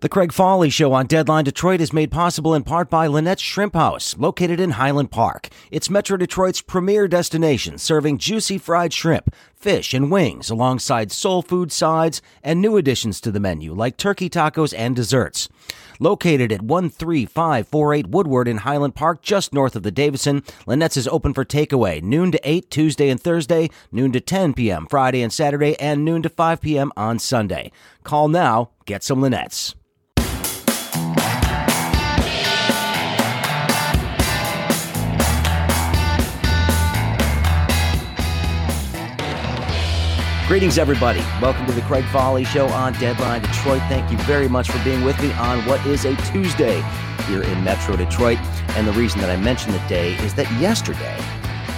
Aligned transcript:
The 0.00 0.08
Craig 0.08 0.32
Fahle 0.32 0.70
Show 0.70 0.92
on 0.92 1.06
Deadline 1.06 1.42
Detroit 1.42 1.80
is 1.80 1.92
made 1.92 2.12
possible 2.12 2.54
in 2.54 2.62
part 2.62 2.88
by 2.88 3.08
Lynette's 3.08 3.42
Shrimp 3.42 3.74
House, 3.74 4.16
located 4.16 4.60
in 4.60 4.70
Highland 4.70 5.10
Park. 5.10 5.48
It's 5.72 5.90
Metro 5.90 6.16
Detroit's 6.16 6.62
premier 6.62 7.08
destination, 7.08 7.78
serving 7.78 8.18
juicy 8.18 8.58
fried 8.58 8.92
shrimp, 8.92 9.34
fish, 9.56 9.92
and 9.92 10.08
wings, 10.08 10.50
alongside 10.50 11.10
soul 11.10 11.42
food 11.42 11.72
sides 11.72 12.22
and 12.44 12.60
new 12.60 12.76
additions 12.76 13.20
to 13.22 13.32
the 13.32 13.40
menu 13.40 13.74
like 13.74 13.96
turkey 13.96 14.30
tacos 14.30 14.72
and 14.78 14.94
desserts. 14.94 15.48
Located 15.98 16.52
at 16.52 16.60
13548 16.60 18.06
Woodward 18.06 18.46
in 18.46 18.58
Highland 18.58 18.94
Park, 18.94 19.20
just 19.20 19.52
north 19.52 19.74
of 19.74 19.82
the 19.82 19.90
Davison, 19.90 20.44
Lynette's 20.64 20.96
is 20.96 21.08
open 21.08 21.34
for 21.34 21.44
takeaway 21.44 22.00
noon 22.00 22.30
to 22.30 22.40
8 22.48 22.70
Tuesday 22.70 23.08
and 23.08 23.20
Thursday, 23.20 23.68
noon 23.90 24.12
to 24.12 24.20
10 24.20 24.54
p.m. 24.54 24.86
Friday 24.88 25.22
and 25.22 25.32
Saturday, 25.32 25.76
and 25.80 26.04
noon 26.04 26.22
to 26.22 26.28
5 26.28 26.60
p.m. 26.60 26.92
on 26.96 27.18
Sunday. 27.18 27.72
Call 28.04 28.28
now, 28.28 28.70
get 28.86 29.02
some 29.02 29.20
Lynette's. 29.20 29.74
Greetings, 40.48 40.78
everybody. 40.78 41.20
Welcome 41.42 41.66
to 41.66 41.72
the 41.72 41.82
Craig 41.82 42.06
Fahle 42.06 42.42
Show 42.42 42.68
on 42.68 42.94
Deadline 42.94 43.42
Detroit. 43.42 43.82
Thank 43.90 44.10
you 44.10 44.16
very 44.20 44.48
much 44.48 44.70
for 44.70 44.82
being 44.82 45.04
with 45.04 45.20
me 45.20 45.30
on 45.32 45.62
what 45.66 45.84
is 45.84 46.06
a 46.06 46.16
Tuesday 46.32 46.80
here 47.26 47.42
in 47.42 47.62
Metro 47.62 47.96
Detroit. 47.96 48.38
And 48.68 48.86
the 48.86 48.92
reason 48.92 49.20
that 49.20 49.28
I 49.28 49.36
mention 49.36 49.72
the 49.72 49.88
day 49.88 50.14
is 50.24 50.32
that 50.36 50.50
yesterday, 50.58 51.18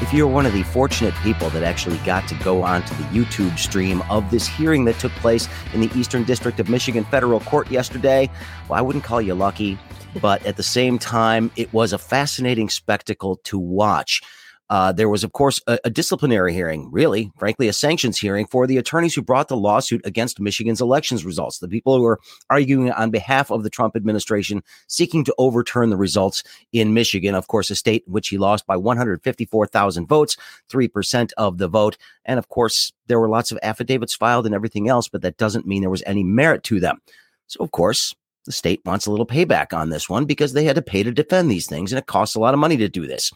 if 0.01 0.13
you're 0.13 0.29
one 0.29 0.47
of 0.47 0.53
the 0.53 0.63
fortunate 0.63 1.15
people 1.17 1.51
that 1.51 1.65
actually 1.65 1.99
got 2.07 2.29
to 2.29 2.37
go 2.37 2.63
onto 2.63 2.95
the 2.95 3.03
YouTube 3.07 3.59
stream 3.59 4.03
of 4.03 4.31
this 4.31 4.47
hearing 4.47 4.85
that 4.85 5.01
took 5.01 5.11
place 5.15 5.49
in 5.75 5.81
the 5.81 5.91
Eastern 5.99 6.23
District 6.23 6.61
of 6.61 6.69
Michigan 6.69 7.03
Federal 7.07 7.41
Court 7.41 7.69
yesterday, 7.73 8.31
well, 8.69 8.79
I 8.79 8.83
wouldn't 8.83 9.03
call 9.03 9.21
you 9.21 9.35
lucky, 9.35 9.81
but 10.23 10.47
at 10.47 10.57
the 10.57 10.63
same 10.63 10.97
time, 10.97 11.51
it 11.57 11.73
was 11.73 11.93
a 11.93 11.99
fascinating 11.99 12.69
spectacle 12.69 13.35
to 13.43 13.59
watch. 13.59 14.23
Uh, 14.71 14.93
there 14.93 15.09
was, 15.09 15.25
of 15.25 15.33
course, 15.33 15.61
a, 15.67 15.81
a, 15.85 15.91
disciplinary 15.91 16.55
hearing, 16.55 16.89
really, 16.93 17.33
frankly, 17.37 17.67
a 17.67 17.73
sanctions 17.73 18.21
hearing 18.21 18.47
for 18.47 18.69
the 18.69 18.79
attorneys 18.79 19.13
who 19.13 19.21
brought 19.21 19.49
the 19.49 19.57
lawsuit 19.57 20.01
against 20.05 20.39
Michigan's 20.39 20.81
elections 20.81 21.25
results. 21.25 21.59
The 21.59 21.67
people 21.67 21.97
who 21.97 22.03
were 22.03 22.21
arguing 22.49 22.93
on 22.93 23.11
behalf 23.11 23.51
of 23.51 23.65
the 23.65 23.71
Trump 23.71 23.97
administration, 23.97 24.63
seeking 24.87 25.25
to 25.25 25.35
overturn 25.39 25.91
the 25.91 25.97
results 25.97 26.45
in 26.73 26.95
Michigan, 26.95 27.35
of 27.35 27.49
course, 27.49 27.69
a 27.71 27.75
state 27.75 28.05
in 28.07 28.13
which 28.13 28.29
he 28.29 28.39
lost 28.39 28.65
by 28.65 28.77
154,000 28.77 30.07
votes, 30.07 30.37
3% 30.71 31.33
of 31.37 31.59
the 31.59 31.67
vote. 31.67 31.97
And 32.25 32.39
of 32.39 32.49
course, 32.49 32.93
there 33.09 33.19
were 33.19 33.29
lots 33.29 33.51
of 33.51 33.59
affidavits 33.65 34.15
filed 34.15 34.47
and 34.47 34.55
everything 34.55 34.89
else, 34.89 35.09
but 35.09 35.23
that 35.23 35.37
doesn't 35.37 35.67
mean 35.67 35.81
there 35.81 35.91
was 35.91 36.05
any 36.07 36.23
merit 36.23 36.63
to 36.65 36.79
them. 36.79 37.03
So, 37.49 37.59
of 37.59 37.73
course, 37.73 38.15
the 38.47 38.53
state 38.53 38.83
wants 38.85 39.07
a 39.07 39.11
little 39.11 39.27
payback 39.27 39.73
on 39.73 39.91
this 39.91 40.09
one 40.09 40.27
because 40.27 40.53
they 40.53 40.65
had 40.65 40.77
to 40.77 40.83
pay 40.83 41.03
to 41.03 41.11
defend 41.11 41.51
these 41.51 41.67
things, 41.67 41.91
and 41.91 41.99
it 41.99 42.07
costs 42.07 42.37
a 42.37 42.41
lot 42.41 42.55
of 42.55 42.61
money 42.61 42.77
to 42.77 42.89
do 42.89 43.09
this. 43.09 43.33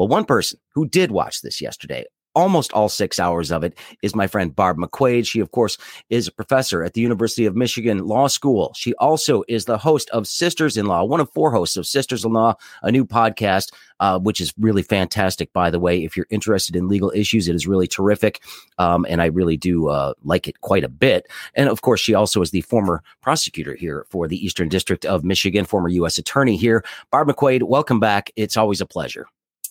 Well, 0.00 0.08
one 0.08 0.24
person 0.24 0.58
who 0.72 0.88
did 0.88 1.10
watch 1.10 1.42
this 1.42 1.60
yesterday, 1.60 2.06
almost 2.34 2.72
all 2.72 2.88
six 2.88 3.20
hours 3.20 3.52
of 3.52 3.62
it, 3.62 3.78
is 4.02 4.16
my 4.16 4.26
friend 4.26 4.56
Barb 4.56 4.78
McQuade. 4.78 5.26
She, 5.26 5.40
of 5.40 5.50
course, 5.50 5.76
is 6.08 6.26
a 6.26 6.32
professor 6.32 6.82
at 6.82 6.94
the 6.94 7.02
University 7.02 7.44
of 7.44 7.54
Michigan 7.54 8.06
Law 8.06 8.26
School. 8.26 8.72
She 8.74 8.94
also 8.94 9.44
is 9.46 9.66
the 9.66 9.76
host 9.76 10.08
of 10.08 10.26
Sisters 10.26 10.78
in 10.78 10.86
Law, 10.86 11.04
one 11.04 11.20
of 11.20 11.30
four 11.34 11.52
hosts 11.52 11.76
of 11.76 11.86
Sisters 11.86 12.24
in 12.24 12.32
Law, 12.32 12.54
a 12.82 12.90
new 12.90 13.04
podcast, 13.04 13.74
uh, 14.00 14.18
which 14.18 14.40
is 14.40 14.54
really 14.58 14.82
fantastic, 14.82 15.52
by 15.52 15.68
the 15.68 15.78
way. 15.78 16.02
If 16.02 16.16
you're 16.16 16.24
interested 16.30 16.76
in 16.76 16.88
legal 16.88 17.12
issues, 17.14 17.46
it 17.46 17.54
is 17.54 17.66
really 17.66 17.86
terrific. 17.86 18.40
Um, 18.78 19.04
and 19.06 19.20
I 19.20 19.26
really 19.26 19.58
do 19.58 19.88
uh, 19.88 20.14
like 20.24 20.48
it 20.48 20.62
quite 20.62 20.82
a 20.82 20.88
bit. 20.88 21.26
And 21.54 21.68
of 21.68 21.82
course, 21.82 22.00
she 22.00 22.14
also 22.14 22.40
is 22.40 22.52
the 22.52 22.62
former 22.62 23.02
prosecutor 23.20 23.74
here 23.74 24.06
for 24.08 24.26
the 24.26 24.42
Eastern 24.42 24.70
District 24.70 25.04
of 25.04 25.24
Michigan, 25.24 25.66
former 25.66 25.90
U.S. 25.90 26.16
attorney 26.16 26.56
here. 26.56 26.86
Barb 27.10 27.28
McQuade, 27.28 27.64
welcome 27.64 28.00
back. 28.00 28.30
It's 28.34 28.56
always 28.56 28.80
a 28.80 28.86
pleasure. 28.86 29.26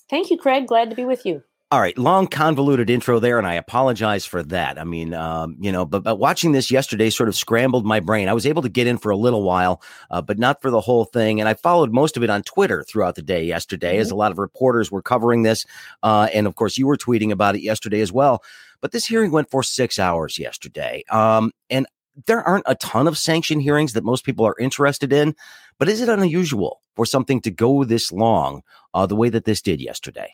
Thank 0.09 0.29
you, 0.29 0.37
Craig. 0.37 0.67
Glad 0.67 0.89
to 0.89 0.95
be 0.95 1.05
with 1.05 1.25
you. 1.25 1.43
All 1.71 1.79
right, 1.79 1.95
long 1.99 2.25
convoluted 2.25 2.89
intro 2.89 3.19
there, 3.19 3.37
and 3.37 3.45
I 3.45 3.53
apologize 3.53 4.25
for 4.25 4.41
that. 4.41 4.79
I 4.79 4.83
mean, 4.83 5.13
um, 5.13 5.55
you 5.59 5.71
know, 5.71 5.85
but, 5.85 6.01
but 6.01 6.15
watching 6.15 6.51
this 6.51 6.71
yesterday 6.71 7.11
sort 7.11 7.29
of 7.29 7.35
scrambled 7.35 7.85
my 7.85 7.99
brain. 7.99 8.27
I 8.27 8.33
was 8.33 8.47
able 8.47 8.63
to 8.63 8.69
get 8.69 8.87
in 8.87 8.97
for 8.97 9.11
a 9.11 9.15
little 9.15 9.43
while, 9.43 9.79
uh, 10.09 10.19
but 10.19 10.39
not 10.39 10.63
for 10.63 10.71
the 10.71 10.81
whole 10.81 11.05
thing. 11.05 11.39
And 11.39 11.47
I 11.47 11.53
followed 11.53 11.93
most 11.93 12.17
of 12.17 12.23
it 12.23 12.31
on 12.31 12.41
Twitter 12.41 12.83
throughout 12.83 13.13
the 13.13 13.21
day 13.21 13.45
yesterday, 13.45 13.93
mm-hmm. 13.93 14.01
as 14.01 14.09
a 14.09 14.15
lot 14.15 14.31
of 14.31 14.39
reporters 14.39 14.91
were 14.91 15.03
covering 15.03 15.43
this, 15.43 15.67
uh, 16.01 16.27
and 16.33 16.47
of 16.47 16.55
course, 16.55 16.75
you 16.75 16.87
were 16.87 16.97
tweeting 16.97 17.31
about 17.31 17.55
it 17.55 17.61
yesterday 17.61 18.01
as 18.01 18.11
well. 18.11 18.41
But 18.81 18.91
this 18.91 19.05
hearing 19.05 19.29
went 19.29 19.51
for 19.51 19.61
six 19.61 19.99
hours 19.99 20.39
yesterday, 20.39 21.03
um, 21.11 21.51
and 21.69 21.85
there 22.25 22.41
aren't 22.41 22.65
a 22.67 22.75
ton 22.75 23.07
of 23.07 23.17
sanction 23.17 23.59
hearings 23.59 23.93
that 23.93 24.03
most 24.03 24.25
people 24.25 24.45
are 24.45 24.55
interested 24.59 25.13
in. 25.13 25.35
But 25.77 25.89
is 25.89 26.01
it 26.01 26.09
unusual 26.09 26.81
for 26.95 27.05
something 27.05 27.41
to 27.41 27.51
go 27.51 27.83
this 27.83 28.11
long, 28.11 28.61
uh, 28.93 29.05
the 29.05 29.15
way 29.15 29.29
that 29.29 29.45
this 29.45 29.61
did 29.61 29.79
yesterday? 29.79 30.33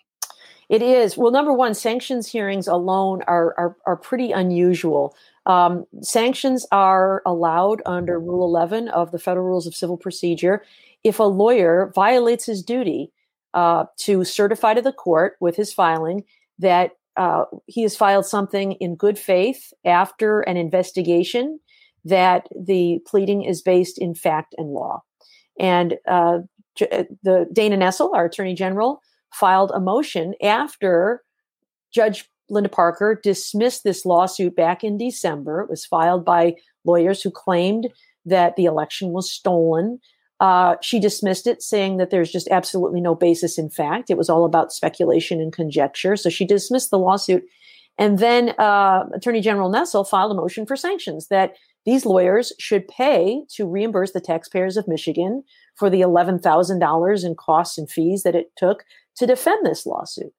It 0.67 0.81
is. 0.81 1.15
Well, 1.15 1.31
number 1.31 1.53
one, 1.53 1.75
sanctions 1.75 2.27
hearings 2.27 2.67
alone 2.67 3.21
are 3.27 3.53
are, 3.57 3.77
are 3.85 3.97
pretty 3.97 4.31
unusual. 4.31 5.15
Um, 5.45 5.85
sanctions 6.01 6.65
are 6.71 7.21
allowed 7.25 7.83
under 7.85 8.19
Rule 8.19 8.45
11 8.47 8.89
of 8.89 9.11
the 9.11 9.19
Federal 9.19 9.45
Rules 9.45 9.67
of 9.67 9.75
Civil 9.75 9.97
Procedure 9.97 10.63
if 11.03 11.19
a 11.19 11.23
lawyer 11.23 11.91
violates 11.93 12.47
his 12.47 12.63
duty 12.63 13.11
uh, 13.53 13.85
to 13.97 14.23
certify 14.23 14.73
to 14.73 14.81
the 14.81 14.91
court 14.91 15.37
with 15.39 15.55
his 15.55 15.71
filing 15.71 16.23
that 16.57 16.91
uh, 17.15 17.45
he 17.67 17.83
has 17.83 17.95
filed 17.95 18.25
something 18.25 18.73
in 18.73 18.95
good 18.95 19.19
faith 19.19 19.71
after 19.85 20.41
an 20.41 20.57
investigation 20.57 21.59
that 22.05 22.47
the 22.55 22.99
pleading 23.05 23.43
is 23.43 23.61
based 23.61 23.97
in 23.97 24.15
fact 24.15 24.55
and 24.57 24.69
law. 24.69 25.01
And 25.59 25.95
uh, 26.07 26.39
the 26.77 27.47
Dana 27.51 27.77
Nessel, 27.77 28.13
our 28.13 28.25
Attorney 28.25 28.53
General, 28.53 29.01
filed 29.33 29.71
a 29.73 29.79
motion 29.79 30.33
after 30.41 31.23
Judge 31.93 32.29
Linda 32.49 32.69
Parker 32.69 33.19
dismissed 33.21 33.83
this 33.83 34.05
lawsuit 34.05 34.55
back 34.55 34.83
in 34.83 34.97
December. 34.97 35.61
It 35.61 35.69
was 35.69 35.85
filed 35.85 36.23
by 36.23 36.55
lawyers 36.83 37.21
who 37.21 37.31
claimed 37.31 37.87
that 38.25 38.55
the 38.55 38.65
election 38.65 39.11
was 39.11 39.31
stolen. 39.31 39.99
Uh, 40.39 40.75
she 40.81 40.99
dismissed 40.99 41.47
it, 41.47 41.61
saying 41.61 41.97
that 41.97 42.09
there's 42.09 42.31
just 42.31 42.47
absolutely 42.49 43.01
no 43.01 43.15
basis 43.15 43.57
in 43.57 43.69
fact. 43.69 44.09
It 44.09 44.17
was 44.17 44.29
all 44.29 44.45
about 44.45 44.73
speculation 44.73 45.39
and 45.39 45.53
conjecture. 45.53 46.15
So 46.15 46.29
she 46.29 46.45
dismissed 46.45 46.91
the 46.91 46.99
lawsuit. 46.99 47.43
And 47.97 48.19
then 48.19 48.49
uh, 48.59 49.05
Attorney 49.13 49.41
General 49.41 49.71
Nessel 49.71 50.07
filed 50.07 50.33
a 50.33 50.35
motion 50.35 50.65
for 50.65 50.75
sanctions 50.75 51.27
that 51.29 51.55
these 51.85 52.05
lawyers 52.05 52.51
should 52.59 52.87
pay 52.87 53.43
to 53.55 53.67
reimburse 53.67 54.11
the 54.11 54.21
taxpayers 54.21 54.77
of 54.77 54.87
Michigan 54.87 55.43
for 55.75 55.89
the 55.89 56.01
$11,000 56.01 57.25
in 57.25 57.35
costs 57.35 57.77
and 57.77 57.89
fees 57.89 58.23
that 58.23 58.35
it 58.35 58.51
took 58.57 58.83
to 59.17 59.27
defend 59.27 59.65
this 59.65 59.85
lawsuit. 59.85 60.33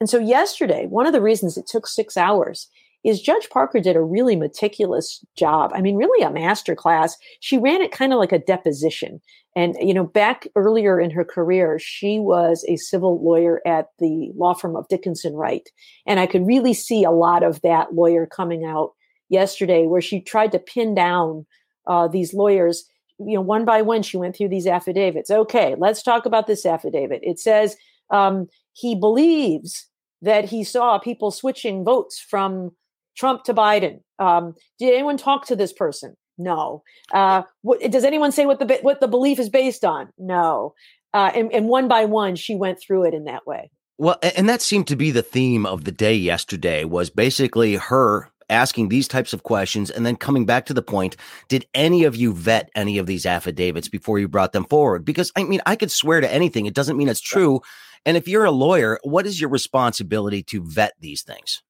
And 0.00 0.08
so, 0.08 0.18
yesterday, 0.18 0.86
one 0.86 1.06
of 1.06 1.12
the 1.12 1.22
reasons 1.22 1.56
it 1.56 1.66
took 1.66 1.86
six 1.86 2.16
hours 2.16 2.68
is 3.04 3.20
Judge 3.20 3.48
Parker 3.50 3.80
did 3.80 3.96
a 3.96 4.02
really 4.02 4.36
meticulous 4.36 5.24
job. 5.36 5.72
I 5.74 5.80
mean, 5.80 5.96
really 5.96 6.24
a 6.24 6.30
master 6.30 6.74
class. 6.74 7.16
She 7.40 7.58
ran 7.58 7.82
it 7.82 7.92
kind 7.92 8.12
of 8.12 8.18
like 8.18 8.32
a 8.32 8.38
deposition. 8.38 9.20
And, 9.56 9.76
you 9.80 9.92
know, 9.92 10.04
back 10.04 10.46
earlier 10.56 11.00
in 11.00 11.10
her 11.10 11.24
career, 11.24 11.78
she 11.78 12.18
was 12.18 12.64
a 12.68 12.76
civil 12.76 13.22
lawyer 13.22 13.60
at 13.66 13.88
the 13.98 14.30
law 14.36 14.54
firm 14.54 14.76
of 14.76 14.88
Dickinson 14.88 15.34
Wright. 15.34 15.68
And 16.06 16.20
I 16.20 16.26
could 16.26 16.46
really 16.46 16.74
see 16.74 17.04
a 17.04 17.10
lot 17.10 17.42
of 17.42 17.60
that 17.62 17.92
lawyer 17.92 18.26
coming 18.26 18.64
out 18.64 18.92
yesterday 19.32 19.86
where 19.86 20.00
she 20.00 20.20
tried 20.20 20.52
to 20.52 20.58
pin 20.58 20.94
down 20.94 21.46
uh, 21.86 22.06
these 22.06 22.32
lawyers 22.32 22.84
you 23.18 23.34
know 23.34 23.40
one 23.40 23.64
by 23.64 23.82
one 23.82 24.02
she 24.02 24.16
went 24.16 24.36
through 24.36 24.48
these 24.48 24.66
affidavits. 24.66 25.30
Okay 25.30 25.74
let's 25.76 26.02
talk 26.02 26.26
about 26.26 26.46
this 26.46 26.64
affidavit. 26.64 27.20
It 27.22 27.38
says 27.38 27.76
um, 28.10 28.48
he 28.72 28.94
believes 28.94 29.88
that 30.20 30.44
he 30.44 30.62
saw 30.62 30.98
people 30.98 31.30
switching 31.30 31.84
votes 31.84 32.20
from 32.20 32.70
trump 33.16 33.44
to 33.44 33.54
biden. 33.54 34.00
Um, 34.18 34.54
did 34.78 34.94
anyone 34.94 35.16
talk 35.16 35.46
to 35.46 35.56
this 35.56 35.72
person? 35.72 36.16
No. 36.38 36.82
Uh, 37.12 37.42
what, 37.62 37.80
does 37.90 38.04
anyone 38.04 38.32
say 38.32 38.46
what 38.46 38.58
the 38.58 38.78
what 38.82 39.00
the 39.00 39.08
belief 39.08 39.38
is 39.38 39.48
based 39.48 39.84
on? 39.84 40.08
No. 40.18 40.74
Uh, 41.14 41.30
and, 41.34 41.52
and 41.52 41.68
one 41.68 41.88
by 41.88 42.06
one 42.06 42.36
she 42.36 42.54
went 42.54 42.80
through 42.80 43.04
it 43.04 43.14
in 43.14 43.24
that 43.24 43.46
way. 43.46 43.70
Well, 43.98 44.18
and 44.34 44.48
that 44.48 44.62
seemed 44.62 44.88
to 44.88 44.96
be 44.96 45.10
the 45.10 45.22
theme 45.22 45.66
of 45.66 45.84
the 45.84 45.92
day 45.92 46.14
yesterday 46.14 46.84
was 46.84 47.10
basically 47.10 47.76
her 47.76 48.30
asking 48.50 48.88
these 48.88 49.08
types 49.08 49.32
of 49.32 49.42
questions 49.42 49.90
and 49.90 50.04
then 50.04 50.16
coming 50.16 50.46
back 50.46 50.66
to 50.66 50.74
the 50.74 50.82
point 50.82 51.16
did 51.48 51.66
any 51.74 52.04
of 52.04 52.16
you 52.16 52.32
vet 52.32 52.70
any 52.74 52.98
of 52.98 53.06
these 53.06 53.26
affidavits 53.26 53.88
before 53.88 54.18
you 54.18 54.28
brought 54.28 54.52
them 54.52 54.64
forward? 54.64 55.04
Because 55.04 55.32
i 55.36 55.44
mean 55.44 55.60
i 55.66 55.76
could 55.76 55.90
swear 55.90 56.20
to 56.20 56.32
anything. 56.32 56.66
It 56.66 56.74
doesn't 56.74 56.96
mean 56.96 57.08
it's 57.08 57.20
true. 57.20 57.60
And 58.04 58.16
if 58.16 58.26
you're 58.28 58.44
a 58.44 58.50
lawyer 58.50 58.98
what 59.04 59.26
is 59.26 59.40
your 59.40 59.50
responsibility 59.50 60.42
to 60.44 60.64
vet 60.64 60.94
these 61.00 61.22
things? 61.22 61.62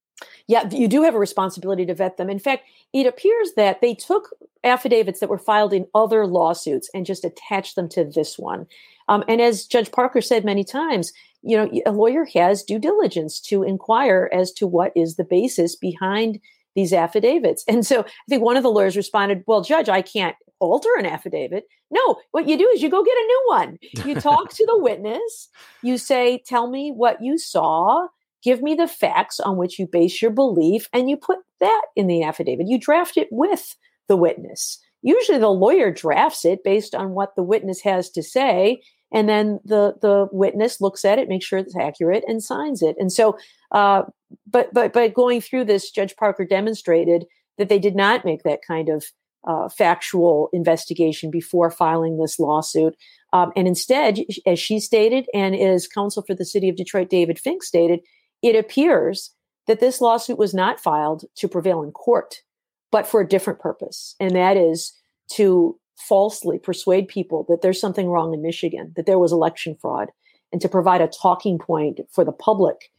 Yeah 0.47 0.69
you 0.71 0.87
do 0.87 1.03
have 1.03 1.15
a 1.15 1.19
responsibility 1.19 1.85
to 1.85 1.95
vet 1.95 2.17
them. 2.17 2.29
In 2.29 2.39
fact 2.39 2.63
it 2.93 3.07
appears 3.07 3.53
that 3.55 3.81
they 3.81 3.95
took 3.95 4.29
affidavits 4.63 5.19
that 5.19 5.29
were 5.29 5.37
filed 5.37 5.73
in 5.73 5.87
other 5.93 6.25
lawsuits 6.25 6.89
and 6.93 7.05
just 7.05 7.25
attached 7.25 7.75
them 7.75 7.89
to 7.89 8.05
this 8.05 8.39
one. 8.39 8.65
Um, 9.09 9.23
and 9.27 9.41
as 9.41 9.65
judge 9.65 9.91
parker 9.91 10.21
said 10.21 10.45
many 10.45 10.63
times 10.63 11.11
you 11.43 11.57
know 11.57 11.69
a 11.85 11.91
lawyer 11.91 12.25
has 12.33 12.63
due 12.63 12.79
diligence 12.79 13.39
to 13.39 13.63
inquire 13.63 14.29
as 14.33 14.51
to 14.53 14.65
what 14.65 14.91
is 14.95 15.15
the 15.15 15.23
basis 15.23 15.75
behind 15.75 16.39
these 16.75 16.93
affidavits. 16.93 17.63
And 17.67 17.85
so 17.85 18.01
I 18.01 18.05
think 18.29 18.43
one 18.43 18.57
of 18.57 18.63
the 18.63 18.71
lawyers 18.71 18.97
responded, 18.97 19.43
Well, 19.47 19.61
Judge, 19.61 19.89
I 19.89 20.01
can't 20.01 20.35
alter 20.59 20.89
an 20.97 21.05
affidavit. 21.05 21.65
No, 21.91 22.17
what 22.31 22.47
you 22.47 22.57
do 22.57 22.69
is 22.73 22.81
you 22.81 22.89
go 22.89 23.03
get 23.03 23.17
a 23.17 23.27
new 23.27 23.43
one. 23.47 23.77
You 24.05 24.15
talk 24.15 24.49
to 24.53 24.65
the 24.65 24.77
witness. 24.77 25.49
You 25.81 25.97
say, 25.97 26.41
Tell 26.45 26.69
me 26.69 26.91
what 26.91 27.21
you 27.21 27.37
saw. 27.37 28.07
Give 28.43 28.61
me 28.61 28.75
the 28.75 28.87
facts 28.87 29.39
on 29.39 29.57
which 29.57 29.79
you 29.79 29.87
base 29.87 30.21
your 30.21 30.31
belief. 30.31 30.89
And 30.91 31.09
you 31.09 31.17
put 31.17 31.39
that 31.59 31.83
in 31.95 32.07
the 32.07 32.23
affidavit. 32.23 32.67
You 32.67 32.79
draft 32.79 33.17
it 33.17 33.29
with 33.31 33.75
the 34.07 34.17
witness. 34.17 34.79
Usually 35.01 35.37
the 35.37 35.49
lawyer 35.49 35.91
drafts 35.91 36.45
it 36.45 36.63
based 36.63 36.95
on 36.95 37.11
what 37.11 37.35
the 37.35 37.43
witness 37.43 37.81
has 37.81 38.09
to 38.11 38.23
say. 38.23 38.81
And 39.13 39.29
then 39.29 39.59
the, 39.63 39.93
the 40.01 40.27
witness 40.31 40.81
looks 40.81 41.05
at 41.05 41.19
it, 41.19 41.29
makes 41.29 41.45
sure 41.45 41.59
it's 41.59 41.77
accurate, 41.77 42.23
and 42.27 42.41
signs 42.43 42.81
it. 42.81 42.95
And 42.97 43.11
so, 43.11 43.37
uh, 43.73 44.03
but 44.47 44.73
but 44.73 45.13
going 45.13 45.41
through 45.41 45.65
this, 45.65 45.91
Judge 45.91 46.15
Parker 46.15 46.45
demonstrated 46.45 47.25
that 47.57 47.69
they 47.69 47.79
did 47.79 47.95
not 47.95 48.25
make 48.25 48.43
that 48.43 48.59
kind 48.65 48.89
of 48.89 49.05
uh, 49.45 49.69
factual 49.69 50.49
investigation 50.53 51.29
before 51.29 51.69
filing 51.69 52.17
this 52.17 52.39
lawsuit. 52.39 52.95
Um, 53.33 53.51
and 53.55 53.67
instead, 53.67 54.19
as 54.45 54.59
she 54.59 54.79
stated, 54.79 55.27
and 55.33 55.55
as 55.55 55.87
counsel 55.87 56.23
for 56.25 56.35
the 56.35 56.45
city 56.45 56.69
of 56.69 56.75
Detroit, 56.75 57.09
David 57.09 57.39
Fink, 57.39 57.63
stated, 57.63 57.99
it 58.41 58.55
appears 58.55 59.31
that 59.67 59.79
this 59.79 60.01
lawsuit 60.01 60.37
was 60.37 60.53
not 60.53 60.79
filed 60.79 61.25
to 61.37 61.47
prevail 61.47 61.81
in 61.83 61.91
court, 61.91 62.41
but 62.91 63.07
for 63.07 63.21
a 63.21 63.27
different 63.27 63.59
purpose. 63.59 64.15
And 64.19 64.35
that 64.35 64.57
is 64.57 64.93
to 65.33 65.79
falsely 65.97 66.59
persuade 66.59 67.07
people 67.07 67.45
that 67.49 67.61
there's 67.61 67.79
something 67.79 68.07
wrong 68.07 68.33
in 68.33 68.41
Michigan, 68.41 68.93
that 68.95 69.05
there 69.05 69.19
was 69.19 69.31
election 69.31 69.75
fraud, 69.81 70.09
and 70.51 70.61
to 70.61 70.69
provide 70.69 71.01
a 71.01 71.07
talking 71.07 71.57
point 71.57 71.99
for 72.11 72.23
the 72.23 72.31
public 72.31 72.91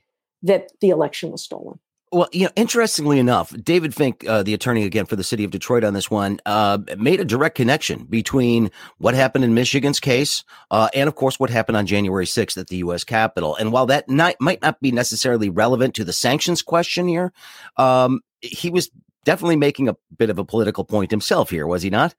that 0.44 0.70
the 0.81 0.91
election 0.91 1.31
was 1.31 1.43
stolen. 1.43 1.79
Well, 2.12 2.29
you 2.31 2.44
know, 2.44 2.52
interestingly 2.55 3.19
enough, 3.19 3.52
David 3.61 3.93
Fink, 3.93 4.25
uh, 4.29 4.44
the 4.44 4.55
attorney 4.55 4.85
again 4.85 5.05
for 5.05 5.17
the 5.17 5.25
city 5.25 5.43
of 5.43 5.50
Detroit 5.50 5.82
on 5.82 5.94
this 5.94 6.08
one, 6.08 6.38
uh, 6.46 6.79
made 6.96 7.19
a 7.19 7.25
direct 7.25 7.56
connection 7.56 8.05
between 8.05 8.70
what 8.99 9.14
happened 9.14 9.44
in 9.44 9.52
Michigan's 9.52 9.99
case 9.99 10.44
uh, 10.70 10.88
and, 10.94 11.08
of 11.08 11.17
course, 11.17 11.41
what 11.41 11.50
happened 11.50 11.76
on 11.76 11.87
January 11.87 12.25
6th 12.25 12.56
at 12.56 12.69
the 12.69 12.76
U.S. 12.76 13.02
Capitol. 13.02 13.56
And 13.56 13.73
while 13.73 13.87
that 13.87 14.08
not, 14.08 14.37
might 14.38 14.62
not 14.62 14.81
be 14.81 14.93
necessarily 14.93 15.50
relevant 15.50 15.94
to 15.94 16.05
the 16.05 16.12
sanctions 16.12 16.62
question 16.62 17.08
here, 17.08 17.32
um, 17.79 18.20
he 18.41 18.70
was 18.70 18.93
definitely 19.25 19.56
making 19.56 19.88
a 19.88 19.96
bit 20.17 20.31
of 20.31 20.38
a 20.38 20.44
political 20.44 20.85
point 20.85 21.11
himself 21.11 21.50
here, 21.50 21.67
was 21.67 21.82
he 21.82 21.91
not? 21.91 22.14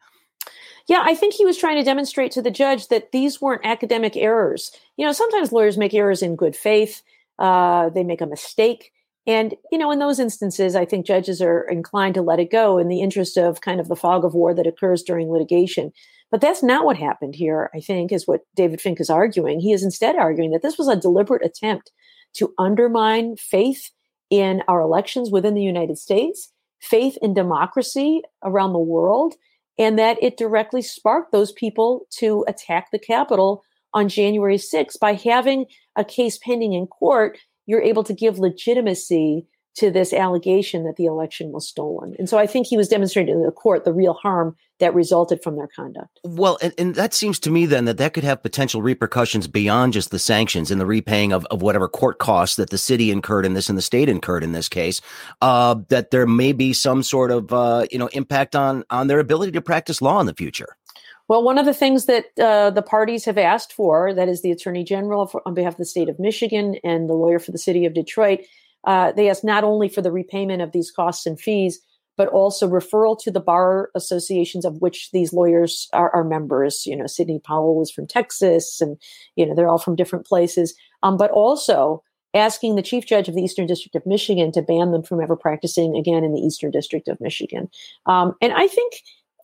Yeah, 0.87 1.03
I 1.05 1.15
think 1.15 1.33
he 1.33 1.45
was 1.45 1.57
trying 1.57 1.77
to 1.77 1.83
demonstrate 1.83 2.31
to 2.33 2.41
the 2.41 2.51
judge 2.51 2.89
that 2.89 3.13
these 3.13 3.39
weren't 3.39 3.65
academic 3.65 4.17
errors. 4.17 4.71
You 4.97 5.05
know, 5.05 5.13
sometimes 5.13 5.53
lawyers 5.53 5.77
make 5.77 5.93
errors 5.93 6.21
in 6.21 6.35
good 6.35 6.55
faith. 6.55 7.01
Uh, 7.37 7.89
they 7.89 8.03
make 8.03 8.21
a 8.21 8.25
mistake 8.25 8.91
and, 9.27 9.55
you 9.71 9.77
know, 9.77 9.91
in 9.91 9.99
those 9.99 10.19
instances, 10.19 10.75
I 10.75 10.85
think 10.85 11.05
judges 11.05 11.41
are 11.41 11.61
inclined 11.61 12.13
to 12.15 12.21
let 12.21 12.39
it 12.39 12.51
go 12.51 12.77
in 12.77 12.89
the 12.89 13.01
interest 13.01 13.37
of 13.37 13.61
kind 13.61 13.79
of 13.79 13.87
the 13.87 13.95
fog 13.95 14.23
of 14.23 14.35
war 14.35 14.53
that 14.53 14.67
occurs 14.67 15.01
during 15.01 15.31
litigation. 15.31 15.91
But 16.29 16.41
that's 16.41 16.61
not 16.61 16.85
what 16.85 16.97
happened 16.97 17.35
here, 17.35 17.71
I 17.73 17.79
think, 17.79 18.11
is 18.11 18.27
what 18.27 18.41
David 18.55 18.81
Fink 18.81 18.99
is 18.99 19.09
arguing. 19.09 19.59
He 19.59 19.71
is 19.71 19.83
instead 19.83 20.15
arguing 20.15 20.51
that 20.51 20.61
this 20.61 20.77
was 20.77 20.87
a 20.87 20.95
deliberate 20.95 21.45
attempt 21.45 21.91
to 22.35 22.53
undermine 22.59 23.35
faith 23.37 23.91
in 24.29 24.61
our 24.67 24.81
elections 24.81 25.31
within 25.31 25.53
the 25.53 25.61
United 25.61 25.97
States, 25.97 26.51
faith 26.79 27.17
in 27.21 27.33
democracy 27.33 28.21
around 28.43 28.73
the 28.73 28.79
world, 28.79 29.35
and 29.77 29.97
that 29.97 30.21
it 30.21 30.37
directly 30.37 30.81
sparked 30.81 31.31
those 31.31 31.51
people 31.51 32.05
to 32.17 32.45
attack 32.47 32.89
the 32.91 32.99
Capitol 32.99 33.63
on 33.93 34.09
January 34.09 34.57
6th 34.57 34.99
by 34.99 35.13
having 35.13 35.65
a 35.95 36.03
case 36.03 36.37
pending 36.37 36.73
in 36.73 36.87
court 36.87 37.37
you're 37.65 37.81
able 37.81 38.03
to 38.03 38.13
give 38.13 38.39
legitimacy 38.39 39.47
to 39.75 39.91
this 39.91 40.13
allegation 40.13 40.85
that 40.85 40.95
the 40.95 41.05
election 41.05 41.51
was 41.51 41.67
stolen. 41.67 42.15
And 42.17 42.29
so 42.29 42.37
I 42.37 42.47
think 42.47 42.65
he 42.65 42.77
was 42.77 42.87
demonstrating 42.87 43.35
in 43.35 43.43
the 43.43 43.51
court 43.51 43.83
the 43.83 43.91
real 43.91 44.13
harm 44.13 44.55
that 44.79 44.93
resulted 44.93 45.43
from 45.43 45.57
their 45.57 45.67
conduct. 45.67 46.19
Well, 46.23 46.57
and, 46.61 46.73
and, 46.77 46.95
that 46.95 47.13
seems 47.13 47.39
to 47.39 47.51
me 47.51 47.65
then 47.65 47.85
that 47.85 47.97
that 47.97 48.13
could 48.13 48.23
have 48.23 48.41
potential 48.41 48.81
repercussions 48.81 49.47
beyond 49.47 49.93
just 49.93 50.11
the 50.11 50.19
sanctions 50.19 50.71
and 50.71 50.79
the 50.79 50.85
repaying 50.85 51.33
of, 51.33 51.45
of 51.45 51.61
whatever 51.61 51.89
court 51.89 52.19
costs 52.19 52.55
that 52.55 52.69
the 52.69 52.77
city 52.77 53.11
incurred 53.11 53.45
in 53.45 53.53
this 53.53 53.67
and 53.67 53.77
the 53.77 53.81
state 53.81 54.07
incurred 54.07 54.43
in 54.43 54.53
this 54.53 54.69
case. 54.69 55.01
Uh, 55.41 55.75
that 55.89 56.11
there 56.11 56.27
may 56.27 56.53
be 56.53 56.71
some 56.71 57.03
sort 57.03 57.31
of 57.31 57.51
uh, 57.51 57.85
you 57.91 57.97
know 57.97 58.07
impact 58.07 58.55
on 58.55 58.83
on 58.89 59.07
their 59.07 59.19
ability 59.19 59.51
to 59.53 59.61
practice 59.61 60.01
law 60.01 60.19
in 60.19 60.25
the 60.25 60.33
future. 60.33 60.77
Well, 61.27 61.43
one 61.43 61.57
of 61.57 61.65
the 61.65 61.73
things 61.73 62.05
that 62.05 62.25
uh, 62.39 62.69
the 62.69 62.83
parties 62.83 63.25
have 63.25 63.37
asked 63.37 63.73
for, 63.73 64.13
that 64.13 64.29
is 64.29 64.41
the 64.41 64.51
Attorney 64.51 64.83
General 64.83 65.25
for, 65.25 65.41
on 65.45 65.55
behalf 65.55 65.73
of 65.73 65.79
the 65.79 65.85
state 65.85 66.09
of 66.09 66.19
Michigan 66.19 66.75
and 66.83 67.09
the 67.09 67.13
lawyer 67.13 67.39
for 67.39 67.51
the 67.51 67.57
city 67.57 67.85
of 67.85 67.93
Detroit, 67.93 68.41
uh, 68.85 69.11
they 69.11 69.29
asked 69.29 69.43
not 69.43 69.63
only 69.63 69.89
for 69.89 70.01
the 70.01 70.11
repayment 70.11 70.61
of 70.61 70.71
these 70.71 70.91
costs 70.91 71.25
and 71.25 71.39
fees, 71.39 71.79
but 72.17 72.27
also 72.29 72.69
referral 72.69 73.19
to 73.19 73.31
the 73.31 73.39
bar 73.39 73.89
associations 73.95 74.65
of 74.65 74.81
which 74.81 75.11
these 75.11 75.33
lawyers 75.33 75.89
are, 75.93 76.13
are 76.13 76.23
members. 76.23 76.85
You 76.85 76.95
know, 76.95 77.07
Sidney 77.07 77.39
Powell 77.43 77.75
was 77.75 77.91
from 77.91 78.07
Texas, 78.07 78.79
and 78.79 78.97
you 79.35 79.45
know 79.45 79.55
they're 79.55 79.67
all 79.67 79.77
from 79.79 79.95
different 79.95 80.25
places. 80.25 80.73
Um, 81.03 81.17
but 81.17 81.31
also 81.31 82.03
asking 82.33 82.75
the 82.75 82.81
chief 82.81 83.05
judge 83.05 83.27
of 83.27 83.35
the 83.35 83.41
Eastern 83.41 83.65
District 83.65 83.95
of 83.95 84.05
Michigan 84.05 84.51
to 84.51 84.61
ban 84.61 84.91
them 84.91 85.03
from 85.03 85.21
ever 85.21 85.35
practicing 85.35 85.95
again 85.95 86.23
in 86.23 86.33
the 86.33 86.41
Eastern 86.41 86.71
District 86.71 87.07
of 87.07 87.19
Michigan. 87.21 87.69
Um, 88.05 88.35
and 88.41 88.53
I 88.53 88.67
think, 88.67 88.93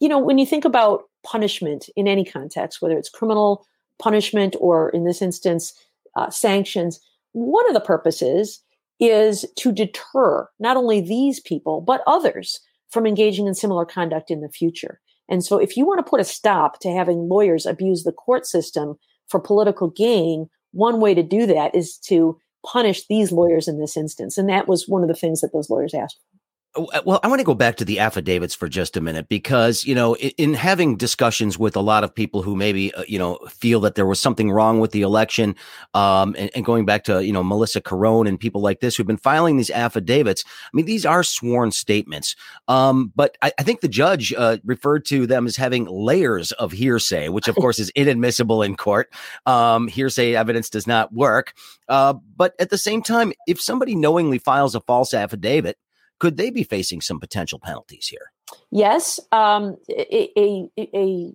you 0.01 0.09
know, 0.09 0.19
when 0.19 0.37
you 0.37 0.45
think 0.45 0.65
about 0.65 1.03
punishment 1.23 1.89
in 1.95 2.07
any 2.07 2.25
context, 2.25 2.81
whether 2.81 2.97
it's 2.97 3.09
criminal 3.09 3.65
punishment 4.00 4.56
or 4.59 4.89
in 4.89 5.06
this 5.06 5.21
instance, 5.21 5.73
uh, 6.15 6.29
sanctions, 6.29 7.00
one 7.33 7.68
of 7.68 7.73
the 7.73 7.79
purposes 7.79 8.62
is 9.00 9.45
to 9.57 9.71
deter 9.71 10.47
not 10.59 10.77
only 10.77 11.01
these 11.01 11.39
people, 11.39 11.81
but 11.81 12.01
others 12.06 12.59
from 12.89 13.07
engaging 13.07 13.47
in 13.47 13.56
similar 13.56 13.85
conduct 13.85 14.29
in 14.29 14.41
the 14.41 14.50
future. 14.50 15.00
And 15.29 15.44
so, 15.44 15.57
if 15.57 15.77
you 15.77 15.85
want 15.85 16.06
to 16.06 16.09
put 16.09 16.19
a 16.19 16.25
stop 16.25 16.79
to 16.81 16.91
having 16.91 17.29
lawyers 17.29 17.65
abuse 17.65 18.03
the 18.03 18.12
court 18.12 18.45
system 18.45 18.97
for 19.27 19.39
political 19.39 19.89
gain, 19.89 20.50
one 20.71 21.00
way 21.00 21.13
to 21.13 21.24
do 21.24 21.45
that 21.45 21.74
is 21.74 21.97
to 22.07 22.38
punish 22.65 23.07
these 23.07 23.31
lawyers 23.31 23.67
in 23.67 23.79
this 23.79 23.97
instance. 23.97 24.38
And 24.38 24.50
that 24.50 24.67
was 24.67 24.88
one 24.88 25.01
of 25.01 25.07
the 25.07 25.15
things 25.15 25.41
that 25.41 25.53
those 25.53 25.69
lawyers 25.69 25.94
asked 25.94 26.17
for. 26.17 26.40
Oh, 26.73 26.85
uh, 26.94 27.01
well, 27.06 27.19
I 27.21 27.27
want 27.27 27.39
to 27.39 27.45
go 27.45 27.53
back 27.53 27.75
to 27.77 27.85
the 27.85 28.00
affidavits 28.00 28.56
for 28.56 28.69
just 28.69 28.95
a 28.95 29.01
minute 29.01 29.27
because, 29.27 29.83
you 29.83 29.94
know, 29.94 30.15
in, 30.15 30.31
in 30.38 30.53
having 30.53 30.95
discussions 30.95 31.59
with 31.59 31.75
a 31.75 31.81
lot 31.81 32.06
of 32.06 32.15
people 32.15 32.44
who 32.44 32.56
maybe, 32.56 32.94
uh, 32.94 33.03
you 33.09 33.19
know, 33.19 33.39
feel 33.50 33.81
that 33.81 33.95
there 33.95 34.06
was 34.06 34.21
something 34.21 34.50
wrong 34.50 34.79
with 34.79 34.91
the 34.91 35.01
election, 35.01 35.53
um, 35.94 36.33
and, 36.38 36.50
and, 36.56 36.63
going 36.63 36.85
back 36.85 37.03
to, 37.03 37.25
you 37.25 37.33
know, 37.33 37.44
Melissa 37.44 37.81
Carone 37.81 38.25
and 38.25 38.39
people 38.39 38.62
like 38.62 38.79
this 38.79 38.95
who've 38.95 39.06
been 39.06 39.18
filing 39.18 39.57
these 39.57 39.69
affidavits. 39.69 40.45
I 40.47 40.69
mean, 40.71 40.85
these 40.85 41.06
are 41.06 41.23
sworn 41.23 41.71
statements. 41.71 42.38
Um, 42.69 43.12
but 43.17 43.38
I, 43.41 43.51
I, 43.59 43.63
think 43.63 43.81
the 43.81 43.89
judge 43.89 44.33
uh, 44.38 44.57
referred 44.63 45.03
to 45.07 45.27
them 45.27 45.47
as 45.47 45.57
having 45.57 45.83
layers 45.88 46.53
of 46.53 46.71
hearsay, 46.71 47.27
which 47.27 47.50
of 47.50 47.56
course 47.56 47.79
is 47.79 47.89
inadmissible 47.95 48.63
in 48.63 48.77
court. 48.77 49.13
Um, 49.45 49.89
hearsay 49.89 50.36
evidence 50.36 50.69
does 50.69 50.88
not 50.88 51.12
work. 51.12 51.53
Uh, 51.89 52.13
but 52.13 52.53
at 52.60 52.69
the 52.69 52.77
same 52.77 53.01
time, 53.01 53.34
if 53.45 53.60
somebody 53.60 53.93
knowingly 53.93 54.38
files 54.38 54.74
a 54.74 54.79
false 54.79 55.13
affidavit, 55.13 55.77
could 56.21 56.37
they 56.37 56.51
be 56.51 56.63
facing 56.63 57.01
some 57.01 57.19
potential 57.19 57.57
penalties 57.57 58.07
here? 58.07 58.31
Yes. 58.69 59.19
Um, 59.31 59.77
a, 59.89 60.29
a, 60.37 60.69
a, 60.77 61.33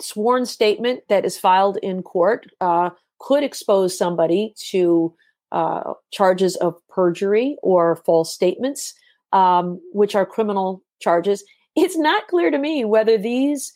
sworn 0.00 0.44
statement 0.44 1.02
that 1.08 1.24
is 1.24 1.38
filed 1.38 1.76
in 1.76 2.02
court 2.02 2.50
uh, 2.60 2.90
could 3.20 3.44
expose 3.44 3.96
somebody 3.96 4.52
to 4.56 5.14
uh, 5.52 5.92
charges 6.10 6.56
of 6.56 6.74
perjury 6.88 7.56
or 7.62 8.02
false 8.04 8.34
statements, 8.34 8.92
um, 9.32 9.80
which 9.92 10.16
are 10.16 10.26
criminal 10.26 10.82
charges. 11.00 11.44
It's 11.76 11.96
not 11.96 12.26
clear 12.26 12.50
to 12.50 12.58
me 12.58 12.84
whether 12.84 13.16
these 13.16 13.72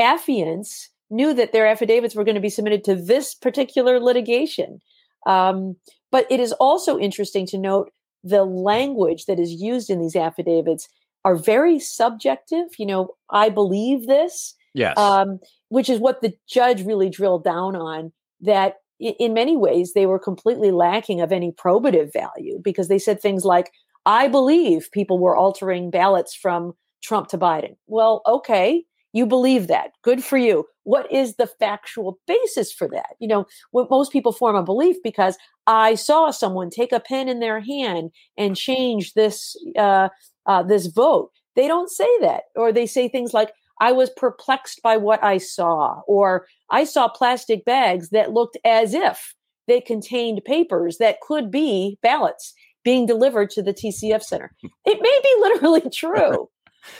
affiants 0.00 0.88
knew 1.08 1.32
that 1.34 1.52
their 1.52 1.68
affidavits 1.68 2.16
were 2.16 2.24
going 2.24 2.34
to 2.34 2.40
be 2.40 2.50
submitted 2.50 2.82
to 2.82 2.96
this 2.96 3.32
particular 3.32 4.00
litigation. 4.00 4.80
Um, 5.24 5.76
but 6.10 6.26
it 6.30 6.40
is 6.40 6.50
also 6.54 6.98
interesting 6.98 7.46
to 7.46 7.58
note 7.58 7.92
the 8.24 8.44
language 8.44 9.26
that 9.26 9.38
is 9.38 9.52
used 9.52 9.90
in 9.90 10.00
these 10.00 10.16
affidavits 10.16 10.88
are 11.24 11.36
very 11.36 11.78
subjective. 11.78 12.66
You 12.78 12.86
know, 12.86 13.08
I 13.30 13.50
believe 13.50 14.06
this. 14.06 14.54
Yes. 14.74 14.98
Um, 14.98 15.38
which 15.68 15.88
is 15.88 16.00
what 16.00 16.20
the 16.20 16.34
judge 16.48 16.84
really 16.84 17.08
drilled 17.08 17.44
down 17.44 17.76
on. 17.76 18.12
That 18.40 18.76
in 18.98 19.34
many 19.34 19.56
ways 19.56 19.92
they 19.92 20.06
were 20.06 20.18
completely 20.18 20.70
lacking 20.70 21.20
of 21.20 21.32
any 21.32 21.52
probative 21.52 22.12
value 22.12 22.60
because 22.62 22.88
they 22.88 22.98
said 22.98 23.20
things 23.20 23.44
like, 23.44 23.70
I 24.06 24.28
believe 24.28 24.90
people 24.92 25.18
were 25.18 25.36
altering 25.36 25.90
ballots 25.90 26.34
from 26.34 26.74
Trump 27.02 27.28
to 27.28 27.38
Biden. 27.38 27.76
Well, 27.86 28.22
okay, 28.26 28.84
you 29.14 29.26
believe 29.26 29.68
that. 29.68 29.92
Good 30.02 30.24
for 30.24 30.36
you. 30.36 30.66
What 30.82 31.10
is 31.10 31.36
the 31.36 31.46
factual 31.46 32.18
basis 32.26 32.72
for 32.72 32.88
that? 32.88 33.14
You 33.20 33.28
know, 33.28 33.46
most 33.72 34.12
people 34.12 34.32
form 34.32 34.56
a 34.56 34.62
belief 34.62 34.96
because 35.04 35.38
I 35.68 35.94
saw 35.94 36.30
someone 36.32 36.68
take 36.68 36.92
a 36.92 36.98
pen 36.98 37.28
in 37.28 37.38
their 37.38 37.60
hand 37.60 38.10
and 38.36 38.56
change 38.56 39.14
this 39.14 39.56
uh, 39.78 40.08
uh, 40.46 40.64
this 40.64 40.86
vote. 40.86 41.30
They 41.54 41.68
don't 41.68 41.90
say 41.90 42.08
that, 42.22 42.42
or 42.56 42.72
they 42.72 42.86
say 42.86 43.08
things 43.08 43.32
like, 43.32 43.52
"I 43.80 43.92
was 43.92 44.10
perplexed 44.10 44.82
by 44.82 44.96
what 44.96 45.22
I 45.22 45.38
saw," 45.38 46.00
or 46.08 46.46
"I 46.70 46.82
saw 46.82 47.08
plastic 47.08 47.64
bags 47.64 48.10
that 48.10 48.32
looked 48.32 48.58
as 48.64 48.94
if 48.94 49.34
they 49.68 49.80
contained 49.80 50.42
papers 50.44 50.98
that 50.98 51.20
could 51.20 51.52
be 51.52 51.98
ballots 52.02 52.52
being 52.82 53.06
delivered 53.06 53.50
to 53.50 53.62
the 53.62 53.72
TCF 53.72 54.24
center." 54.24 54.52
It 54.84 55.00
may 55.00 55.20
be 55.22 55.34
literally 55.40 55.88
true. 55.92 56.48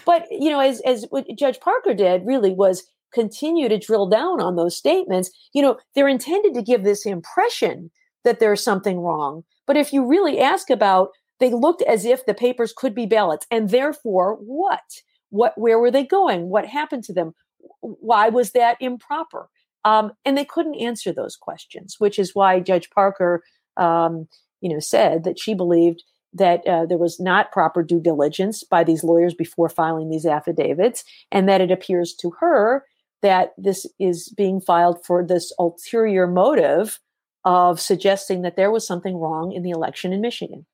But 0.05 0.27
you 0.31 0.51
know, 0.51 0.61
as 0.61 0.81
as 0.83 1.07
Judge 1.37 1.61
Parker 1.61 1.95
did 1.95 2.27
really 2.27 2.53
was 2.53 2.85
continue 3.15 3.69
to 3.69 3.79
drill 3.79 4.09
down 4.09 4.41
on 4.41 4.57
those 4.57 4.77
statements. 4.77 5.31
You 5.55 5.63
know, 5.63 5.79
they're 5.95 6.09
intended 6.09 6.53
to 6.55 6.63
give 6.63 6.83
this 6.83 7.07
impression 7.07 7.91
that 8.25 8.41
there's 8.41 8.63
something 8.63 8.99
wrong. 8.99 9.45
But 9.67 9.77
if 9.77 9.93
you 9.93 10.05
really 10.05 10.41
ask 10.41 10.69
about, 10.69 11.11
they 11.41 11.51
looked 11.51 11.83
as 11.83 12.05
if 12.05 12.27
the 12.27 12.35
papers 12.35 12.75
could 12.77 12.95
be 12.95 13.07
ballots, 13.07 13.47
and 13.51 13.71
therefore, 13.71 14.37
what? 14.41 14.83
What? 15.31 15.55
Where 15.57 15.79
were 15.79 15.91
they 15.91 16.05
going? 16.05 16.49
What 16.49 16.67
happened 16.67 17.05
to 17.05 17.13
them? 17.13 17.33
Why 17.81 18.29
was 18.29 18.53
that 18.53 18.77
improper? 18.81 19.49
Um, 19.85 20.13
and 20.25 20.37
they 20.37 20.45
couldn't 20.45 20.77
answer 20.77 21.13
those 21.13 21.37
questions, 21.37 21.97
which 21.99 22.19
is 22.19 22.35
why 22.35 22.61
Judge 22.61 22.89
Parker, 22.91 23.43
um, 23.77 24.29
you 24.61 24.73
know, 24.73 24.81
said 24.81 25.25
that 25.25 25.39
she 25.39 25.55
believed 25.55 26.03
that 26.35 26.67
uh, 26.67 26.85
there 26.87 26.99
was 26.99 27.21
not 27.21 27.53
proper 27.53 27.83
due 27.83 28.01
diligence 28.01 28.65
by 28.65 28.85
these 28.85 29.05
lawyers 29.05 29.35
before 29.35 29.69
filing 29.69 30.11
these 30.11 30.27
affidavits, 30.27 31.05
and 31.31 31.49
that 31.49 31.61
it 31.61 31.71
appears 31.71 32.15
to 32.15 32.31
her 32.41 32.85
that 33.23 33.55
this 33.57 33.87
is 33.99 34.29
being 34.37 34.61
filed 34.61 35.05
for 35.05 35.25
this 35.25 35.53
ulterior 35.59 36.27
motive 36.27 36.99
of 37.45 37.81
suggesting 37.81 38.43
that 38.43 38.57
there 38.57 38.71
was 38.71 38.87
something 38.87 39.17
wrong 39.17 39.53
in 39.53 39.63
the 39.63 39.71
election 39.71 40.13
in 40.13 40.21
Michigan. 40.21 40.67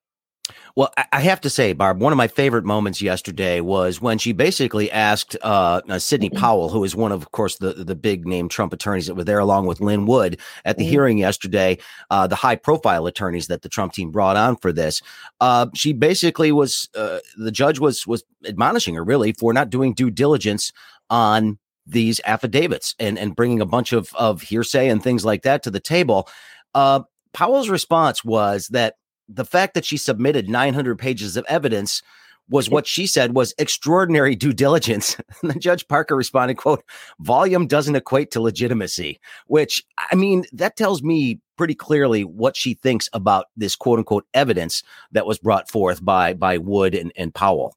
Well, 0.77 0.93
I 1.13 1.21
have 1.21 1.41
to 1.43 1.51
say, 1.51 1.73
Barb, 1.73 2.01
one 2.01 2.13
of 2.13 2.17
my 2.17 2.29
favorite 2.29 2.65
moments 2.65 3.03
yesterday 3.03 3.61
was 3.61 4.01
when 4.01 4.19
she 4.19 4.33
basically 4.33 4.91
asked 4.91 5.37
uh, 5.43 5.81
uh, 5.89 5.99
Sidney 5.99 6.31
mm-hmm. 6.31 6.39
Powell, 6.39 6.69
who 6.69 6.85
is 6.85 6.95
one 6.95 7.13
of, 7.13 7.23
of 7.23 7.31
course, 7.33 7.59
the 7.59 7.73
the 7.73 7.95
big 7.95 8.27
name 8.27 8.49
Trump 8.49 8.73
attorneys 8.73 9.07
that 9.07 9.15
were 9.15 9.25
there, 9.25 9.39
along 9.39 9.67
with 9.67 9.81
Lin 9.81 10.07
Wood 10.07 10.41
at 10.65 10.77
the 10.77 10.85
mm-hmm. 10.85 10.91
hearing 10.91 11.19
yesterday, 11.19 11.79
uh, 12.11 12.27
the 12.27 12.37
high 12.37 12.57
profile 12.57 13.07
attorneys 13.07 13.49
that 13.49 13.63
the 13.63 13.69
Trump 13.69 13.93
team 13.93 14.11
brought 14.11 14.37
on 14.37 14.57
for 14.57 14.73
this. 14.73 15.03
Uh, 15.41 15.67
she 15.75 15.93
basically 15.93 16.53
was 16.53 16.89
uh, 16.95 17.19
the 17.37 17.53
judge 17.53 17.79
was 17.79 18.07
was 18.07 18.25
admonishing 18.47 18.95
her 18.95 19.05
really 19.05 19.33
for 19.33 19.53
not 19.53 19.71
doing 19.71 19.95
due 19.95 20.11
diligence 20.11 20.73
on 21.09 21.59
these 21.87 22.21
affidavits 22.25 22.95
and 22.99 23.19
and 23.19 23.37
bringing 23.37 23.61
a 23.61 23.67
bunch 23.67 23.93
of 23.93 24.15
of 24.15 24.43
hearsay 24.43 24.89
and 24.89 25.03
things 25.03 25.25
like 25.25 25.43
that 25.43 25.63
to 25.63 25.71
the 25.71 25.81
table. 25.81 26.29
Uh, 26.75 27.01
Powell's 27.33 27.69
response 27.69 28.25
was 28.25 28.69
that 28.69 28.95
the 29.33 29.45
fact 29.45 29.75
that 29.75 29.85
she 29.85 29.97
submitted 29.97 30.49
900 30.49 30.99
pages 30.99 31.37
of 31.37 31.45
evidence 31.49 32.03
was 32.49 32.69
what 32.69 32.87
she 32.87 33.07
said 33.07 33.35
was 33.35 33.55
extraordinary 33.59 34.35
due 34.35 34.53
diligence. 34.53 35.17
and 35.43 35.51
then 35.51 35.61
Judge 35.61 35.87
Parker 35.87 36.17
responded, 36.17 36.57
quote, 36.57 36.85
volume 37.21 37.67
doesn't 37.67 37.95
equate 37.95 38.33
to 38.33 38.41
legitimacy, 38.41 39.21
which 39.47 39.85
I 40.11 40.17
mean, 40.17 40.45
that 40.53 40.77
tells 40.77 41.03
me 41.03 41.41
pretty 41.57 41.75
clearly 41.75 42.25
what 42.25 42.57
she 42.57 42.75
thinks 42.75 43.09
about 43.13 43.47
this 43.57 43.77
quote 43.77 43.99
unquote 43.99 44.27
evidence 44.35 44.83
that 45.13 45.27
was 45.27 45.39
brought 45.39 45.71
forth 45.71 46.05
by 46.05 46.35
by 46.35 46.59
Wood 46.59 46.95
and, 46.95 47.13
and 47.17 47.33
Powell. 47.33 47.77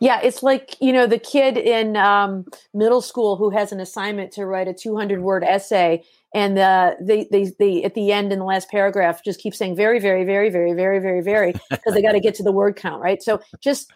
Yeah, 0.00 0.20
it's 0.22 0.42
like, 0.42 0.76
you 0.80 0.92
know, 0.92 1.06
the 1.06 1.18
kid 1.18 1.56
in 1.56 1.96
um, 1.96 2.46
middle 2.72 3.00
school 3.02 3.36
who 3.36 3.50
has 3.50 3.72
an 3.72 3.80
assignment 3.80 4.32
to 4.32 4.46
write 4.46 4.68
a 4.68 4.74
200 4.74 5.20
word 5.20 5.44
essay 5.44 6.02
and 6.34 6.58
uh, 6.58 6.94
they, 7.00 7.26
they 7.30 7.52
they 7.58 7.84
at 7.84 7.94
the 7.94 8.12
end 8.12 8.32
in 8.32 8.38
the 8.40 8.44
last 8.44 8.68
paragraph 8.68 9.22
just 9.24 9.40
keep 9.40 9.54
saying 9.54 9.76
very 9.76 9.98
very 9.98 10.24
very 10.24 10.50
very 10.50 10.74
very 10.74 10.98
very 10.98 11.22
very 11.22 11.54
because 11.70 11.94
they 11.94 12.02
got 12.02 12.12
to 12.12 12.20
get 12.20 12.34
to 12.34 12.42
the 12.42 12.52
word 12.52 12.76
count 12.76 13.00
right? 13.00 13.22
So 13.22 13.40
just 13.60 13.90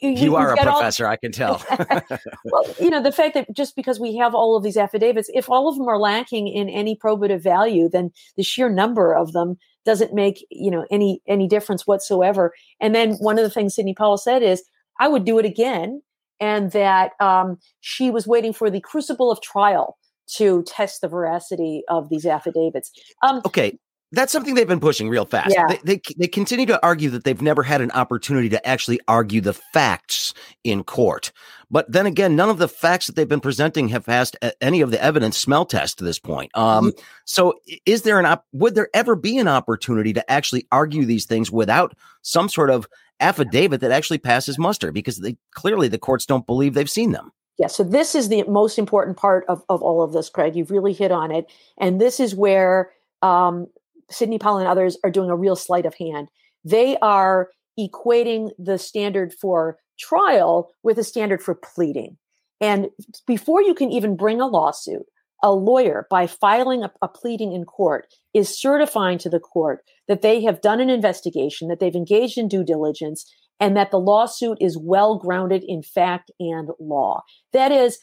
you, 0.00 0.10
you 0.10 0.36
are 0.36 0.54
a 0.54 0.56
professor 0.56 1.06
all, 1.06 1.12
i 1.12 1.16
can 1.16 1.32
tell. 1.32 1.62
Well 2.44 2.64
you 2.80 2.90
know 2.90 3.02
the 3.02 3.12
fact 3.12 3.34
that 3.34 3.52
just 3.52 3.76
because 3.76 4.00
we 4.00 4.16
have 4.16 4.34
all 4.34 4.56
of 4.56 4.62
these 4.62 4.76
affidavits 4.76 5.28
if 5.34 5.50
all 5.50 5.68
of 5.68 5.76
them 5.76 5.88
are 5.88 5.98
lacking 5.98 6.48
in 6.48 6.68
any 6.68 6.96
probative 6.96 7.42
value 7.42 7.88
then 7.88 8.12
the 8.36 8.42
sheer 8.42 8.70
number 8.70 9.14
of 9.14 9.32
them 9.32 9.58
doesn't 9.84 10.14
make 10.14 10.46
you 10.50 10.70
know 10.70 10.86
any 10.90 11.22
any 11.26 11.48
difference 11.48 11.86
whatsoever. 11.86 12.52
And 12.80 12.94
then 12.94 13.14
one 13.14 13.38
of 13.38 13.44
the 13.44 13.50
things 13.50 13.74
sidney 13.74 13.94
powell 13.94 14.18
said 14.18 14.42
is 14.42 14.62
i 14.98 15.08
would 15.08 15.24
do 15.24 15.38
it 15.38 15.44
again 15.44 16.00
and 16.40 16.72
that 16.72 17.12
um, 17.20 17.58
she 17.80 18.10
was 18.10 18.26
waiting 18.26 18.52
for 18.52 18.70
the 18.70 18.80
crucible 18.80 19.30
of 19.30 19.40
trial 19.40 19.96
to 20.36 20.62
test 20.64 21.00
the 21.00 21.08
veracity 21.08 21.82
of 21.88 22.08
these 22.10 22.26
affidavits. 22.26 22.92
Um, 23.22 23.40
okay, 23.46 23.78
that's 24.12 24.32
something 24.32 24.54
they've 24.54 24.68
been 24.68 24.80
pushing 24.80 25.08
real 25.08 25.24
fast. 25.24 25.54
Yeah. 25.54 25.66
They, 25.68 25.78
they, 25.84 26.00
they 26.16 26.28
continue 26.28 26.66
to 26.66 26.82
argue 26.82 27.10
that 27.10 27.24
they've 27.24 27.42
never 27.42 27.62
had 27.62 27.80
an 27.80 27.90
opportunity 27.90 28.48
to 28.50 28.66
actually 28.66 29.00
argue 29.08 29.40
the 29.40 29.52
facts 29.52 30.32
in 30.64 30.84
court. 30.84 31.32
But 31.70 31.90
then 31.90 32.06
again, 32.06 32.34
none 32.34 32.48
of 32.48 32.56
the 32.56 32.68
facts 32.68 33.06
that 33.06 33.16
they've 33.16 33.28
been 33.28 33.40
presenting 33.40 33.88
have 33.88 34.06
passed 34.06 34.36
any 34.62 34.80
of 34.80 34.90
the 34.90 35.02
evidence 35.02 35.36
smell 35.36 35.66
test 35.66 35.98
to 35.98 36.04
this 36.04 36.18
point. 36.18 36.50
Um, 36.54 36.90
mm-hmm. 36.90 37.00
So, 37.26 37.60
is 37.84 38.02
there 38.02 38.18
an 38.18 38.24
op- 38.24 38.46
would 38.52 38.74
there 38.74 38.88
ever 38.94 39.14
be 39.14 39.36
an 39.36 39.48
opportunity 39.48 40.14
to 40.14 40.30
actually 40.30 40.66
argue 40.72 41.04
these 41.04 41.26
things 41.26 41.50
without 41.50 41.94
some 42.22 42.48
sort 42.48 42.70
of 42.70 42.88
affidavit 43.20 43.80
that 43.80 43.90
actually 43.90 44.18
passes 44.18 44.58
muster? 44.58 44.92
Because 44.92 45.18
they 45.18 45.36
clearly 45.54 45.88
the 45.88 45.98
courts 45.98 46.26
don't 46.26 46.46
believe 46.46 46.74
they've 46.74 46.90
seen 46.90 47.12
them. 47.12 47.32
Yeah, 47.58 47.66
so 47.66 47.82
this 47.82 48.14
is 48.14 48.28
the 48.28 48.44
most 48.44 48.78
important 48.78 49.16
part 49.16 49.44
of, 49.48 49.64
of 49.68 49.82
all 49.82 50.02
of 50.02 50.12
this, 50.12 50.28
Craig. 50.28 50.54
You've 50.54 50.70
really 50.70 50.92
hit 50.92 51.10
on 51.10 51.32
it. 51.32 51.50
And 51.78 52.00
this 52.00 52.20
is 52.20 52.34
where 52.34 52.92
um, 53.20 53.66
Sidney 54.10 54.38
Powell 54.38 54.58
and 54.58 54.68
others 54.68 54.96
are 55.02 55.10
doing 55.10 55.28
a 55.28 55.36
real 55.36 55.56
sleight 55.56 55.84
of 55.84 55.94
hand. 55.94 56.28
They 56.64 56.96
are 56.98 57.50
equating 57.78 58.50
the 58.58 58.78
standard 58.78 59.32
for 59.32 59.78
trial 59.98 60.70
with 60.82 60.98
a 60.98 61.04
standard 61.04 61.42
for 61.42 61.54
pleading. 61.54 62.16
And 62.60 62.88
before 63.26 63.62
you 63.62 63.74
can 63.74 63.90
even 63.90 64.16
bring 64.16 64.40
a 64.40 64.46
lawsuit, 64.46 65.06
a 65.42 65.52
lawyer, 65.52 66.06
by 66.10 66.26
filing 66.26 66.82
a, 66.82 66.92
a, 67.02 67.08
pleading 67.08 67.52
in 67.52 67.64
court, 67.64 68.06
is 68.38 68.58
certifying 68.58 69.18
to 69.18 69.28
the 69.28 69.40
court 69.40 69.80
that 70.06 70.22
they 70.22 70.42
have 70.42 70.60
done 70.60 70.80
an 70.80 70.88
investigation, 70.88 71.68
that 71.68 71.80
they've 71.80 71.94
engaged 71.94 72.38
in 72.38 72.48
due 72.48 72.64
diligence, 72.64 73.30
and 73.60 73.76
that 73.76 73.90
the 73.90 73.98
lawsuit 73.98 74.56
is 74.60 74.78
well 74.78 75.18
grounded 75.18 75.64
in 75.66 75.82
fact 75.82 76.30
and 76.38 76.70
law. 76.78 77.22
That 77.52 77.72
is, 77.72 77.98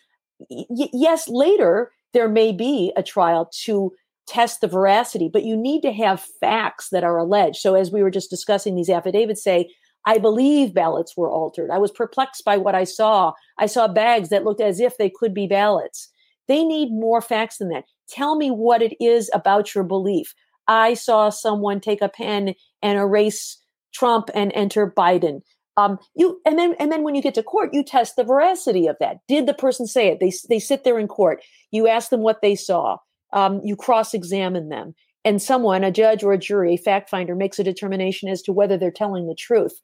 y- 0.50 0.90
yes, 0.94 1.30
later 1.30 1.92
there 2.14 2.28
may 2.28 2.52
be 2.52 2.92
a 2.98 3.04
trial 3.04 3.50
to 3.64 3.94
test 4.28 4.60
the 4.60 4.68
veracity, 4.68 5.30
but 5.32 5.44
you 5.44 5.56
need 5.56 5.82
to 5.82 5.94
have 5.94 6.28
facts 6.42 6.90
that 6.92 7.04
are 7.04 7.18
alleged. 7.18 7.58
So, 7.58 7.76
as 7.76 7.92
we 7.92 8.04
were 8.04 8.12
just 8.12 8.30
discussing, 8.30 8.76
these 8.76 8.90
affidavits 8.90 9.44
say, 9.44 9.70
I 10.06 10.18
believe 10.18 10.74
ballots 10.74 11.16
were 11.18 11.32
altered. 11.32 11.72
I 11.72 11.78
was 11.78 11.92
perplexed 11.92 12.44
by 12.44 12.58
what 12.58 12.76
I 12.76 12.84
saw. 12.84 13.34
I 13.58 13.66
saw 13.66 13.88
bags 13.88 14.30
that 14.30 14.44
looked 14.44 14.62
as 14.62 14.80
if 14.80 14.98
they 14.98 15.10
could 15.10 15.34
be 15.34 15.48
ballots. 15.48 16.10
They 16.48 16.64
need 16.64 16.90
more 16.92 17.22
facts 17.22 17.58
than 17.58 17.70
that. 17.70 17.86
Tell 18.10 18.36
me 18.36 18.50
what 18.50 18.82
it 18.82 18.96
is 19.04 19.30
about 19.34 19.74
your 19.74 19.84
belief. 19.84 20.34
I 20.68 20.94
saw 20.94 21.30
someone 21.30 21.80
take 21.80 22.02
a 22.02 22.10
pen 22.10 22.56
and 22.82 22.98
erase 22.98 23.62
Trump 23.94 24.30
and 24.34 24.52
enter 24.56 24.92
Biden. 24.92 25.42
Um, 25.78 26.00
you 26.16 26.40
and 26.46 26.58
then 26.58 26.76
and 26.80 26.92
then 26.92 27.04
when 27.04 27.16
you 27.16 27.22
get 27.22 27.36
to 27.36 27.44
court, 27.44 27.72
you 27.74 27.84
test 27.84 28.16
the 28.16 28.24
veracity 28.24 28.88
of 28.88 28.96
that. 29.00 29.18
Did 29.28 29.46
the 29.46 29.54
person 29.54 29.88
say 29.88 30.08
it? 30.08 30.20
They 30.20 30.32
they 30.50 30.60
sit 30.60 30.84
there 30.84 30.98
in 30.98 31.08
court. 31.08 31.42
You 31.72 31.88
ask 31.88 32.10
them 32.10 32.22
what 32.22 32.42
they 32.42 32.56
saw. 32.56 32.98
Um, 33.34 33.60
you 33.64 33.76
cross 33.76 34.14
examine 34.14 34.70
them, 34.70 34.96
and 35.26 35.42
someone, 35.42 35.84
a 35.84 35.92
judge 35.92 36.24
or 36.24 36.32
a 36.32 36.38
jury, 36.38 36.76
a 36.76 36.78
fact 36.78 37.10
finder, 37.10 37.36
makes 37.36 37.60
a 37.60 37.64
determination 37.64 38.30
as 38.30 38.42
to 38.44 38.54
whether 38.54 38.78
they're 38.78 38.92
telling 38.92 39.28
the 39.28 39.36
truth. 39.36 39.82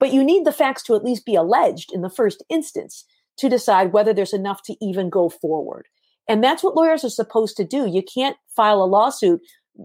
But 0.00 0.12
you 0.12 0.24
need 0.24 0.46
the 0.46 0.52
facts 0.52 0.82
to 0.84 0.94
at 0.94 1.04
least 1.04 1.26
be 1.26 1.34
alleged 1.34 1.90
in 1.92 2.00
the 2.00 2.10
first 2.10 2.42
instance 2.48 3.04
to 3.38 3.48
decide 3.48 3.92
whether 3.92 4.14
there's 4.14 4.32
enough 4.32 4.62
to 4.62 4.76
even 4.80 5.10
go 5.10 5.28
forward. 5.28 5.86
And 6.28 6.42
that's 6.42 6.62
what 6.62 6.76
lawyers 6.76 7.04
are 7.04 7.10
supposed 7.10 7.56
to 7.58 7.64
do. 7.64 7.86
You 7.86 8.02
can't 8.02 8.36
file 8.56 8.82
a 8.82 8.86
lawsuit 8.86 9.40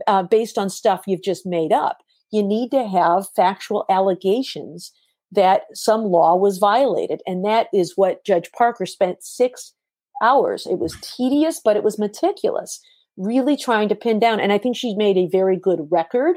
uh, 0.08 0.24
based 0.24 0.58
on 0.58 0.70
stuff 0.70 1.04
you've 1.08 1.24
just 1.24 1.46
made 1.46 1.72
up 1.72 1.98
you 2.32 2.44
need 2.44 2.72
to 2.72 2.88
have 2.88 3.30
factual 3.36 3.86
allegations 3.90 4.92
that 5.32 5.64
some 5.74 6.02
law 6.02 6.36
was 6.36 6.58
violated. 6.58 7.22
And 7.28 7.46
that 7.46 7.68
is 7.74 7.94
what 7.96 8.26
Judge 8.26 8.52
Parker 8.52 8.86
spent 8.86 9.24
six 9.24 9.74
hours. 10.22 10.66
It 10.66 10.80
was 10.80 10.98
tedious, 11.02 11.62
but 11.64 11.78
it 11.78 11.84
was 11.84 12.00
meticulous, 12.00 12.80
really 13.18 13.56
trying 13.56 13.90
to 13.90 13.96
pin 13.96 14.20
down. 14.20 14.40
And 14.40 14.52
I 14.52 14.58
think 14.58 14.76
she 14.76 14.96
made 14.96 15.18
a 15.18 15.28
very 15.28 15.58
good 15.58 15.88
record. 15.92 16.36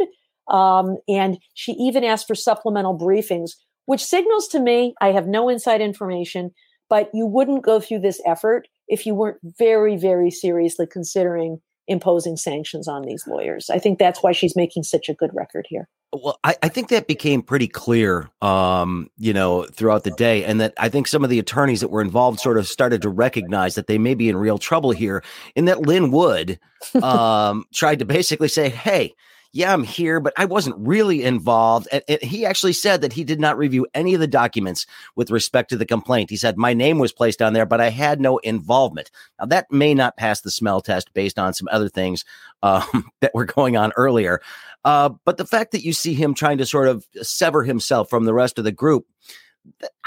Um, 0.48 0.98
and 1.08 1.38
she 1.54 1.72
even 1.72 2.04
asked 2.04 2.26
for 2.26 2.34
supplemental 2.34 2.98
briefings, 2.98 3.52
which 3.86 4.04
signals 4.04 4.48
to 4.48 4.60
me 4.60 4.94
I 5.00 5.12
have 5.12 5.26
no 5.26 5.48
inside 5.48 5.80
information, 5.80 6.50
but 6.90 7.10
you 7.14 7.26
wouldn't 7.26 7.64
go 7.64 7.80
through 7.80 8.00
this 8.00 8.20
effort 8.26 8.68
if 8.88 9.06
you 9.06 9.14
weren't 9.14 9.38
very, 9.42 9.96
very 9.96 10.30
seriously 10.30 10.86
considering 10.86 11.60
imposing 11.88 12.36
sanctions 12.36 12.88
on 12.88 13.02
these 13.02 13.26
lawyers. 13.26 13.68
I 13.70 13.78
think 13.78 13.98
that's 13.98 14.22
why 14.22 14.32
she's 14.32 14.56
making 14.56 14.84
such 14.84 15.08
a 15.08 15.14
good 15.14 15.30
record 15.34 15.66
here. 15.68 15.88
Well, 16.14 16.38
I, 16.44 16.56
I 16.62 16.68
think 16.68 16.88
that 16.88 17.06
became 17.06 17.42
pretty 17.42 17.68
clear, 17.68 18.28
um, 18.42 19.08
you 19.16 19.32
know, 19.32 19.64
throughout 19.64 20.04
the 20.04 20.10
day, 20.10 20.44
and 20.44 20.60
that 20.60 20.74
I 20.76 20.90
think 20.90 21.08
some 21.08 21.24
of 21.24 21.30
the 21.30 21.38
attorneys 21.38 21.80
that 21.80 21.88
were 21.88 22.02
involved 22.02 22.38
sort 22.38 22.58
of 22.58 22.68
started 22.68 23.00
to 23.02 23.08
recognize 23.08 23.76
that 23.76 23.86
they 23.86 23.96
may 23.96 24.14
be 24.14 24.28
in 24.28 24.36
real 24.36 24.58
trouble 24.58 24.90
here. 24.90 25.24
In 25.56 25.64
that 25.64 25.80
Lin 25.80 26.10
Wood 26.10 26.60
um, 27.02 27.64
tried 27.72 28.00
to 28.00 28.04
basically 28.04 28.48
say, 28.48 28.68
"Hey, 28.68 29.14
yeah, 29.52 29.72
I'm 29.72 29.84
here, 29.84 30.18
but 30.18 30.32
I 30.38 30.46
wasn't 30.46 30.76
really 30.78 31.22
involved. 31.22 31.86
And, 31.92 32.02
and, 32.08 32.22
he 32.22 32.46
actually 32.46 32.72
said 32.72 33.02
that 33.02 33.12
he 33.12 33.22
did 33.22 33.38
not 33.38 33.58
review 33.58 33.86
any 33.92 34.14
of 34.14 34.20
the 34.20 34.26
documents 34.26 34.86
with 35.14 35.30
respect 35.30 35.68
to 35.70 35.76
the 35.76 35.84
complaint. 35.84 36.30
He 36.30 36.36
said, 36.36 36.56
My 36.56 36.72
name 36.72 36.98
was 36.98 37.12
placed 37.12 37.42
on 37.42 37.52
there, 37.52 37.66
but 37.66 37.80
I 37.80 37.90
had 37.90 38.20
no 38.20 38.38
involvement. 38.38 39.10
Now, 39.38 39.46
that 39.46 39.70
may 39.70 39.92
not 39.92 40.16
pass 40.16 40.40
the 40.40 40.50
smell 40.50 40.80
test 40.80 41.12
based 41.12 41.38
on 41.38 41.52
some 41.52 41.68
other 41.70 41.90
things 41.90 42.24
um, 42.62 43.10
that 43.20 43.34
were 43.34 43.44
going 43.44 43.76
on 43.76 43.92
earlier. 43.96 44.40
Uh, 44.84 45.10
but 45.24 45.36
the 45.36 45.46
fact 45.46 45.72
that 45.72 45.84
you 45.84 45.92
see 45.92 46.14
him 46.14 46.34
trying 46.34 46.58
to 46.58 46.66
sort 46.66 46.88
of 46.88 47.06
sever 47.20 47.62
himself 47.62 48.08
from 48.08 48.24
the 48.24 48.34
rest 48.34 48.58
of 48.58 48.64
the 48.64 48.72
group, 48.72 49.06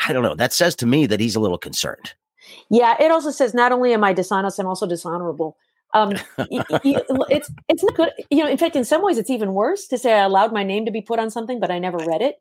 I 0.08 0.12
don't 0.12 0.24
know. 0.24 0.36
That 0.36 0.54
says 0.54 0.76
to 0.78 0.88
me 0.88 1.06
that 1.06 1.20
he's 1.20 1.36
a 1.36 1.40
little 1.40 1.60
concerned. 1.60 2.14
Yeah, 2.70 2.96
it 3.00 3.12
also 3.12 3.32
says 3.32 3.54
not 3.54 3.72
only 3.72 3.94
am 3.94 4.04
I 4.04 4.14
dishonest, 4.14 4.60
I'm 4.60 4.68
also 4.68 4.88
dishonorable. 4.88 5.58
Um, 5.96 6.12
it's 6.38 7.50
it's 7.70 7.84
not 7.84 7.96
good. 7.96 8.12
You 8.30 8.44
know, 8.44 8.50
in 8.50 8.58
fact, 8.58 8.76
in 8.76 8.84
some 8.84 9.02
ways, 9.02 9.18
it's 9.18 9.30
even 9.30 9.54
worse 9.54 9.88
to 9.88 9.98
say 9.98 10.14
I 10.14 10.24
allowed 10.24 10.54
my 10.54 10.64
name 10.64 10.86
to 10.86 10.92
be 10.92 11.02
put 11.02 11.20
on 11.20 11.32
something, 11.32 11.60
but 11.60 11.72
I 11.72 11.80
never 11.80 11.98
read 11.98 12.22
it. 12.22 12.36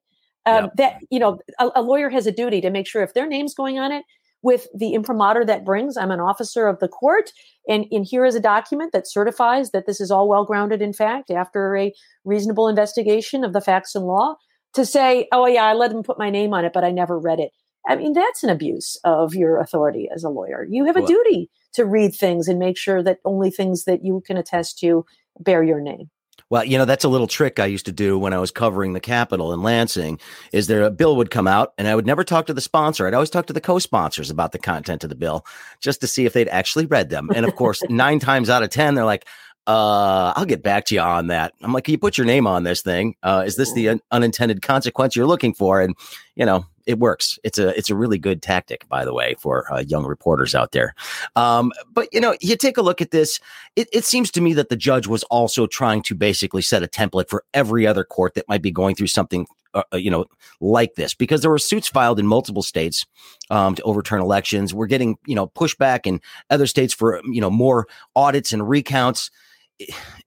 Um, 0.45 0.65
yep. 0.65 0.73
That 0.77 0.95
you 1.11 1.21
know, 1.21 1.39
a, 1.59 1.71
a, 1.77 1.83
lawyer 1.83 2.11
has 2.11 2.27
a 2.27 2.33
duty 2.33 2.61
to 2.61 2.71
make 2.71 2.87
sure 2.87 3.03
if 3.03 3.15
their 3.15 3.27
name's 3.27 3.55
going 3.55 3.79
on 3.79 3.93
it, 3.93 4.05
with 4.43 4.67
the 4.75 4.93
imprimatur 4.93 5.45
that 5.47 5.65
brings, 5.65 5.97
I'm 5.97 6.11
an 6.11 6.21
officer 6.21 6.67
of 6.67 6.81
the 6.81 6.89
court, 6.89 7.31
and, 7.67 7.87
and 7.91 8.05
here 8.05 8.27
is 8.27 8.35
a 8.35 8.41
document 8.41 8.93
that 8.93 9.09
certifies 9.09 9.71
that 9.71 9.87
this 9.87 10.01
is 10.03 10.11
all 10.11 10.29
well 10.29 10.45
grounded 10.45 10.83
in 10.83 10.93
fact 10.93 11.31
after 11.31 11.77
a 11.77 11.95
reasonable 12.25 12.69
investigation 12.69 13.45
of 13.45 13.55
the 13.55 13.63
facts 13.63 13.95
and 13.95 14.05
law. 14.05 14.37
To 14.75 14.85
say, 14.85 15.29
oh 15.31 15.47
yeah, 15.47 15.63
I 15.63 15.75
let 15.75 15.93
them 15.93 16.03
put 16.03 16.19
my 16.19 16.31
name 16.31 16.53
on 16.53 16.65
it, 16.65 16.73
but 16.75 16.83
I 16.83 16.91
never 16.91 17.17
read 17.17 17.39
it. 17.39 17.53
I 17.87 17.97
mean, 17.97 18.13
that's 18.13 18.43
an 18.43 18.51
abuse 18.51 18.97
of 19.05 19.35
your 19.35 19.61
authority 19.61 20.09
as 20.15 20.25
a 20.25 20.31
lawyer. 20.31 20.67
You 20.69 20.85
have 20.87 20.97
a 20.97 21.01
well, 21.01 21.09
duty 21.09 21.51
to 21.75 21.85
read 21.85 22.15
things 22.15 22.49
and 22.49 22.59
make 22.59 22.79
sure 22.79 23.03
that 23.03 23.19
only 23.25 23.51
things 23.51 23.85
that 23.85 24.05
you 24.05 24.23
can 24.25 24.37
attest 24.37 24.79
to 24.81 25.05
bear 25.39 25.63
your 25.63 25.81
name. 25.81 26.11
Well, 26.51 26.65
you 26.65 26.79
know, 26.79 26.85
that's 26.85 27.05
a 27.05 27.09
little 27.09 27.27
trick 27.27 27.59
I 27.59 27.67
used 27.67 27.87
to 27.87 27.93
do 27.93 28.19
when 28.19 28.33
I 28.33 28.39
was 28.39 28.51
covering 28.51 28.93
the 28.93 29.01
Capitol 29.01 29.53
in 29.53 29.63
Lansing. 29.63 30.21
Is 30.53 30.67
there 30.67 30.83
a 30.83 30.91
bill 30.91 31.17
would 31.17 31.31
come 31.31 31.49
out 31.49 31.73
and 31.79 31.89
I 31.89 31.95
would 31.95 32.07
never 32.07 32.23
talk 32.23 32.47
to 32.47 32.55
the 32.55 32.61
sponsor. 32.61 33.07
I'd 33.07 33.15
always 33.15 33.31
talk 33.31 33.47
to 33.47 33.53
the 33.53 33.61
co-sponsors 33.61 34.31
about 34.31 34.53
the 34.53 34.59
content 34.59 35.05
of 35.05 35.11
the 35.11 35.17
bill 35.17 35.45
just 35.81 36.01
to 36.03 36.07
see 36.07 36.27
if 36.27 36.33
they'd 36.33 36.49
actually 36.49 36.87
read 36.87 37.09
them. 37.09 37.31
And 37.35 37.47
of 37.47 37.57
course, 37.57 37.83
nine 37.89 38.19
times 38.19 38.51
out 38.51 38.63
of 38.63 38.71
10, 38.71 38.95
they're 38.95 39.05
like, 39.05 39.27
uh, 39.67 40.35
I'll 40.37 40.45
get 40.45 40.63
back 40.63 40.85
to 40.87 40.95
you 40.95 41.01
on 41.01 41.29
that. 41.29 41.55
I'm 41.63 41.73
like, 41.73 41.85
can 41.85 41.93
you 41.93 41.99
put 41.99 42.19
your 42.19 42.27
name 42.27 42.47
on 42.47 42.65
this 42.65 42.83
thing? 42.83 43.15
Uh, 43.23 43.45
is 43.47 43.57
this 43.57 43.73
the 43.73 43.89
un- 43.89 44.01
unintended 44.11 44.61
consequence 44.61 45.17
you're 45.17 45.27
looking 45.27 45.55
for? 45.55 45.81
And 45.81 45.97
you 46.37 46.45
know, 46.45 46.67
it 46.87 46.99
works. 46.99 47.39
It's 47.45 47.59
a 47.59 47.77
it's 47.77 47.91
a 47.91 47.95
really 47.95 48.19
good 48.19 48.43
tactic, 48.43 48.89
by 48.89 49.05
the 49.05 49.15
way, 49.15 49.35
for 49.39 49.73
uh, 49.73 49.81
young 49.81 50.05
reporters 50.05 50.55
out 50.55 50.73
there. 50.73 50.95
Um, 51.37 51.73
but 51.93 52.09
you 52.13 52.21
know, 52.21 52.37
you 52.41 52.57
take 52.57 52.77
a 52.77 52.83
look 52.83 53.01
at 53.01 53.11
this. 53.11 53.41
It, 53.77 53.89
it 53.93 54.05
seems 54.05 54.31
to 54.33 54.41
me 54.41 54.55
that 54.55 54.69
the 54.69 54.77
judge 54.77 55.07
was 55.07 55.25
also 55.25 55.67
trying 55.67 56.03
to 56.05 56.15
basically 56.15 56.63
set 56.63 56.83
a 56.83 56.87
template 56.87 57.29
for 57.29 57.45
every 57.55 57.87
other 57.87 58.05
court 58.05 58.35
that 58.35 58.49
might 58.49 58.63
be 58.63 58.71
going 58.71 58.95
through 58.95 59.09
something 59.09 59.47
uh, 59.75 59.83
uh 59.93 59.97
you 59.97 60.11
know, 60.11 60.27
like 60.61 60.95
this 60.95 61.15
because 61.15 61.41
there 61.41 61.51
were 61.51 61.59
suits 61.59 61.89
filed 61.89 62.19
in 62.19 62.27
multiple 62.27 62.63
states 62.63 63.07
um, 63.51 63.75
to 63.75 63.83
overturn 63.83 64.21
elections. 64.21 64.75
We're 64.75 64.87
getting, 64.87 65.17
you 65.27 65.35
know, 65.35 65.49
pushback 65.49 66.07
in 66.07 66.21
other 66.51 66.67
states 66.67 66.95
for, 66.95 67.21
you 67.25 67.41
know, 67.41 67.51
more 67.51 67.87
audits 68.15 68.53
and 68.53 68.69
recounts 68.69 69.31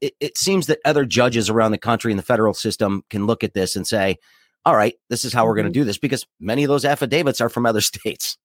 it, 0.01 0.13
it 0.19 0.37
seems 0.37 0.67
that 0.67 0.79
other 0.85 1.05
judges 1.05 1.49
around 1.49 1.71
the 1.71 1.77
country 1.77 2.11
in 2.11 2.17
the 2.17 2.23
federal 2.23 2.53
system 2.53 3.03
can 3.09 3.25
look 3.25 3.43
at 3.43 3.53
this 3.53 3.75
and 3.75 3.87
say, 3.87 4.17
all 4.65 4.75
right, 4.75 4.95
this 5.09 5.25
is 5.25 5.33
how 5.33 5.45
we're 5.45 5.55
going 5.55 5.65
to 5.65 5.69
mm-hmm. 5.69 5.81
do 5.81 5.85
this 5.85 5.97
because 5.97 6.25
many 6.39 6.63
of 6.63 6.67
those 6.67 6.85
affidavits 6.85 7.41
are 7.41 7.49
from 7.49 7.65
other 7.65 7.81
states. 7.81 8.37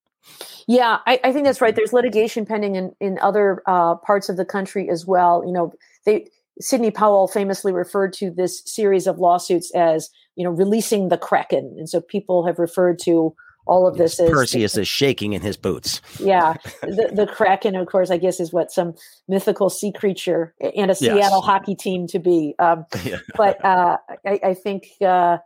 Yeah, 0.69 0.99
I, 1.07 1.19
I 1.25 1.33
think 1.33 1.45
that's 1.45 1.61
right. 1.61 1.75
There's 1.75 1.93
litigation 1.93 2.47
pending 2.47 2.77
in, 2.77 2.93
in 3.01 3.19
other 3.21 3.63
uh, 3.67 3.97
parts 3.97 4.29
of 4.29 4.37
the 4.37 4.45
country 4.45 4.89
as 4.89 5.05
well. 5.05 5.43
You 5.45 5.53
know, 5.53 5.73
they 6.05 6.29
Sidney 6.61 6.91
Powell 6.91 7.29
famously 7.29 7.73
referred 7.73 8.13
to 8.15 8.31
this 8.31 8.63
series 8.65 9.07
of 9.07 9.19
lawsuits 9.19 9.75
as, 9.75 10.11
you 10.37 10.45
know, 10.45 10.51
releasing 10.51 11.09
the 11.09 11.19
Kraken. 11.19 11.75
And 11.79 11.89
so 11.89 12.01
people 12.01 12.47
have 12.47 12.59
referred 12.59 12.99
to 13.01 13.35
all 13.65 13.87
of 13.87 13.97
this 13.97 14.19
is 14.19 14.29
Perseus 14.29 14.77
is 14.77 14.89
shaking 14.89 15.35
in 15.35 15.41
his 15.41 15.57
boots. 15.57 16.01
Yeah, 16.19 16.55
the, 16.83 17.11
the 17.15 17.27
Kraken, 17.27 17.77
of 17.77 17.87
course, 17.87 18.11
I 18.11 18.17
guess 18.17 18.41
is 18.41 18.53
what 18.53 18.73
some 18.73 18.95
mythical 19.29 19.71
sea 19.71 19.93
creature 19.93 20.53
and 20.77 20.91
a 20.91 20.95
Seattle 20.95 21.39
yes. 21.39 21.45
hockey 21.45 21.77
team 21.77 22.07
to 22.09 22.19
be. 22.19 22.55
Um, 22.59 22.87
yeah. 23.05 23.19
but 23.37 23.65
uh, 23.65 23.99
I, 24.27 24.41
I, 24.43 24.55
think 24.55 24.89
uh, 25.01 25.39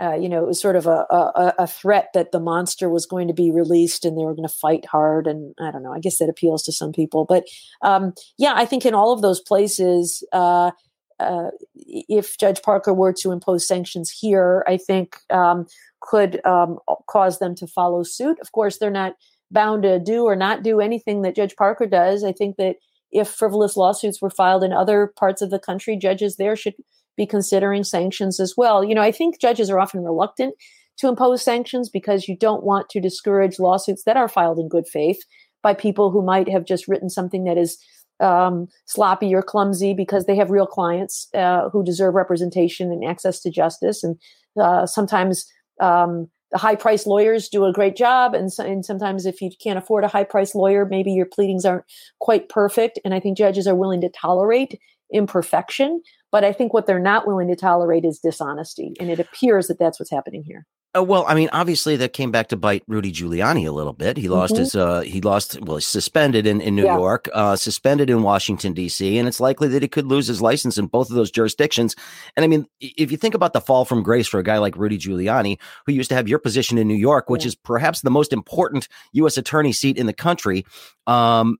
uh, 0.00 0.14
you 0.14 0.28
know 0.28 0.42
it 0.42 0.46
was 0.46 0.60
sort 0.60 0.76
of 0.76 0.86
a, 0.86 1.06
a, 1.10 1.54
a, 1.60 1.66
threat 1.66 2.08
that 2.14 2.32
the 2.32 2.40
monster 2.40 2.88
was 2.88 3.06
going 3.06 3.28
to 3.28 3.34
be 3.34 3.50
released 3.50 4.04
and 4.04 4.16
they 4.16 4.24
were 4.24 4.34
going 4.34 4.48
to 4.48 4.54
fight 4.54 4.86
hard. 4.86 5.26
And 5.26 5.54
I 5.60 5.70
don't 5.70 5.82
know. 5.82 5.92
I 5.92 6.00
guess 6.00 6.18
that 6.18 6.28
appeals 6.28 6.62
to 6.64 6.72
some 6.72 6.92
people. 6.92 7.24
But 7.24 7.44
um, 7.82 8.14
yeah, 8.38 8.52
I 8.54 8.66
think 8.66 8.86
in 8.86 8.94
all 8.94 9.12
of 9.12 9.22
those 9.22 9.40
places. 9.40 10.24
Uh, 10.32 10.72
uh, 11.18 11.50
if 11.76 12.38
Judge 12.38 12.62
Parker 12.62 12.94
were 12.94 13.12
to 13.12 13.30
impose 13.30 13.68
sanctions 13.68 14.10
here, 14.10 14.64
I 14.66 14.78
think 14.78 15.18
um, 15.28 15.66
could 16.00 16.44
um, 16.46 16.78
cause 17.08 17.40
them 17.40 17.54
to 17.56 17.66
follow 17.66 18.02
suit. 18.04 18.38
Of 18.40 18.52
course, 18.52 18.78
they're 18.78 18.90
not 18.90 19.16
bound 19.50 19.82
to 19.82 19.98
do 19.98 20.24
or 20.24 20.34
not 20.34 20.62
do 20.62 20.80
anything 20.80 21.20
that 21.22 21.36
Judge 21.36 21.54
Parker 21.56 21.86
does. 21.86 22.24
I 22.24 22.32
think 22.32 22.56
that 22.56 22.76
if 23.12 23.28
frivolous 23.28 23.76
lawsuits 23.76 24.22
were 24.22 24.30
filed 24.30 24.64
in 24.64 24.72
other 24.72 25.12
parts 25.18 25.42
of 25.42 25.50
the 25.50 25.58
country, 25.58 25.96
judges 25.96 26.36
there 26.36 26.56
should 26.56 26.74
be 27.20 27.26
considering 27.26 27.84
sanctions 27.84 28.40
as 28.40 28.54
well. 28.56 28.82
You 28.82 28.94
know, 28.94 29.02
I 29.02 29.12
think 29.12 29.38
judges 29.38 29.68
are 29.68 29.78
often 29.78 30.02
reluctant 30.02 30.54
to 30.96 31.06
impose 31.06 31.42
sanctions 31.42 31.90
because 31.90 32.26
you 32.26 32.34
don't 32.34 32.64
want 32.64 32.88
to 32.88 33.00
discourage 33.00 33.58
lawsuits 33.58 34.04
that 34.04 34.16
are 34.16 34.28
filed 34.28 34.58
in 34.58 34.70
good 34.70 34.88
faith 34.88 35.20
by 35.62 35.74
people 35.74 36.10
who 36.10 36.22
might 36.22 36.48
have 36.48 36.64
just 36.64 36.88
written 36.88 37.10
something 37.10 37.44
that 37.44 37.58
is 37.58 37.76
um, 38.20 38.68
sloppy 38.86 39.34
or 39.34 39.42
clumsy 39.42 39.92
because 39.92 40.24
they 40.24 40.36
have 40.36 40.50
real 40.50 40.66
clients 40.66 41.28
uh, 41.34 41.68
who 41.68 41.84
deserve 41.84 42.14
representation 42.14 42.90
and 42.90 43.04
access 43.04 43.40
to 43.40 43.50
justice. 43.50 44.02
And 44.02 44.18
uh, 44.58 44.86
sometimes 44.86 45.44
um, 45.78 46.30
the 46.52 46.58
high 46.58 46.74
priced 46.74 47.06
lawyers 47.06 47.50
do 47.50 47.66
a 47.66 47.72
great 47.72 47.96
job. 47.96 48.34
And, 48.34 48.50
so, 48.50 48.64
and 48.64 48.82
sometimes 48.82 49.26
if 49.26 49.42
you 49.42 49.50
can't 49.62 49.78
afford 49.78 50.04
a 50.04 50.08
high 50.08 50.24
priced 50.24 50.54
lawyer, 50.54 50.86
maybe 50.86 51.12
your 51.12 51.26
pleadings 51.26 51.66
aren't 51.66 51.84
quite 52.18 52.48
perfect. 52.48 52.98
And 53.04 53.12
I 53.12 53.20
think 53.20 53.36
judges 53.36 53.66
are 53.66 53.76
willing 53.76 54.00
to 54.00 54.08
tolerate 54.08 54.80
imperfection. 55.12 56.02
But 56.32 56.44
I 56.44 56.52
think 56.52 56.72
what 56.72 56.86
they're 56.86 56.98
not 56.98 57.26
willing 57.26 57.48
to 57.48 57.56
tolerate 57.56 58.04
is 58.04 58.18
dishonesty. 58.18 58.94
And 59.00 59.10
it 59.10 59.18
appears 59.18 59.66
that 59.66 59.78
that's 59.78 59.98
what's 59.98 60.10
happening 60.10 60.44
here. 60.44 60.66
Uh, 60.96 61.04
well, 61.04 61.24
I 61.28 61.34
mean, 61.34 61.48
obviously 61.52 61.96
that 61.96 62.12
came 62.12 62.32
back 62.32 62.48
to 62.48 62.56
bite 62.56 62.82
Rudy 62.88 63.12
Giuliani 63.12 63.68
a 63.68 63.70
little 63.70 63.92
bit. 63.92 64.16
He 64.16 64.28
lost 64.28 64.54
mm-hmm. 64.54 64.62
his, 64.62 64.74
uh, 64.74 65.02
he 65.02 65.20
lost, 65.20 65.60
well, 65.60 65.76
he's 65.76 65.86
suspended 65.86 66.48
in, 66.48 66.60
in 66.60 66.74
New 66.74 66.84
yeah. 66.84 66.96
York, 66.96 67.28
uh, 67.32 67.54
suspended 67.54 68.10
in 68.10 68.22
Washington, 68.22 68.72
D.C., 68.72 69.16
and 69.16 69.28
it's 69.28 69.38
likely 69.38 69.68
that 69.68 69.82
he 69.82 69.88
could 69.88 70.06
lose 70.06 70.26
his 70.26 70.42
license 70.42 70.78
in 70.78 70.86
both 70.86 71.08
of 71.08 71.14
those 71.14 71.30
jurisdictions. 71.30 71.94
And 72.36 72.42
I 72.42 72.48
mean, 72.48 72.66
if 72.80 73.12
you 73.12 73.16
think 73.16 73.34
about 73.34 73.52
the 73.52 73.60
fall 73.60 73.84
from 73.84 74.02
grace 74.02 74.26
for 74.26 74.40
a 74.40 74.42
guy 74.42 74.58
like 74.58 74.76
Rudy 74.76 74.98
Giuliani, 74.98 75.58
who 75.86 75.92
used 75.92 76.08
to 76.08 76.16
have 76.16 76.26
your 76.26 76.40
position 76.40 76.76
in 76.76 76.88
New 76.88 76.94
York, 76.94 77.30
which 77.30 77.44
yeah. 77.44 77.48
is 77.48 77.54
perhaps 77.54 78.00
the 78.00 78.10
most 78.10 78.32
important 78.32 78.88
U.S. 79.12 79.38
attorney 79.38 79.72
seat 79.72 79.96
in 79.96 80.06
the 80.06 80.12
country, 80.12 80.66
um, 81.06 81.58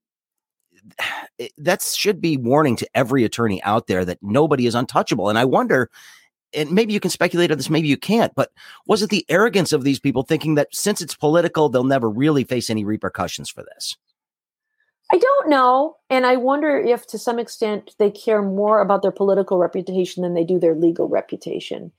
that 1.59 1.83
should 1.83 2.21
be 2.21 2.37
warning 2.37 2.77
to 2.77 2.89
every 2.95 3.25
attorney 3.25 3.63
out 3.63 3.87
there 3.87 4.05
that 4.05 4.19
nobody 4.23 4.67
is 4.67 4.75
untouchable. 4.75 5.29
And 5.29 5.39
I 5.39 5.45
wonder 5.45 5.91
and 6.53 6.73
maybe 6.73 6.93
you 6.93 7.01
can 7.01 7.11
speculate 7.11 7.51
on 7.51 7.59
this, 7.59 7.71
maybe 7.71 7.89
you 7.89 7.97
can't, 7.97 8.35
but 8.35 8.51
was 8.87 9.03
it 9.03 9.11
the 9.11 9.25
arrogance 9.29 9.73
of 9.73 9.85
these 9.85 10.01
people 10.01 10.23
thinking 10.23 10.57
that 10.57 10.69
since 10.73 11.01
it's 11.01 11.15
political, 11.15 11.69
they'll 11.69 11.85
never 11.85 12.11
really 12.11 12.45
face 12.45 12.71
any 12.71 12.85
repercussions 12.85 13.49
for 13.49 13.63
this? 13.63 13.97
I 15.13 15.19
don't 15.19 15.49
know. 15.49 15.97
And 16.09 16.25
I 16.25 16.37
wonder 16.37 16.79
if 16.79 17.07
to 17.09 17.19
some 17.19 17.39
extent 17.39 17.95
they 17.99 18.11
care 18.11 18.43
more 18.43 18.81
about 18.81 19.03
their 19.03 19.11
political 19.11 19.59
reputation 19.59 20.23
than 20.23 20.35
they 20.35 20.45
do 20.45 20.59
their 20.59 20.75
legal 20.75 21.09
reputation. 21.09 21.91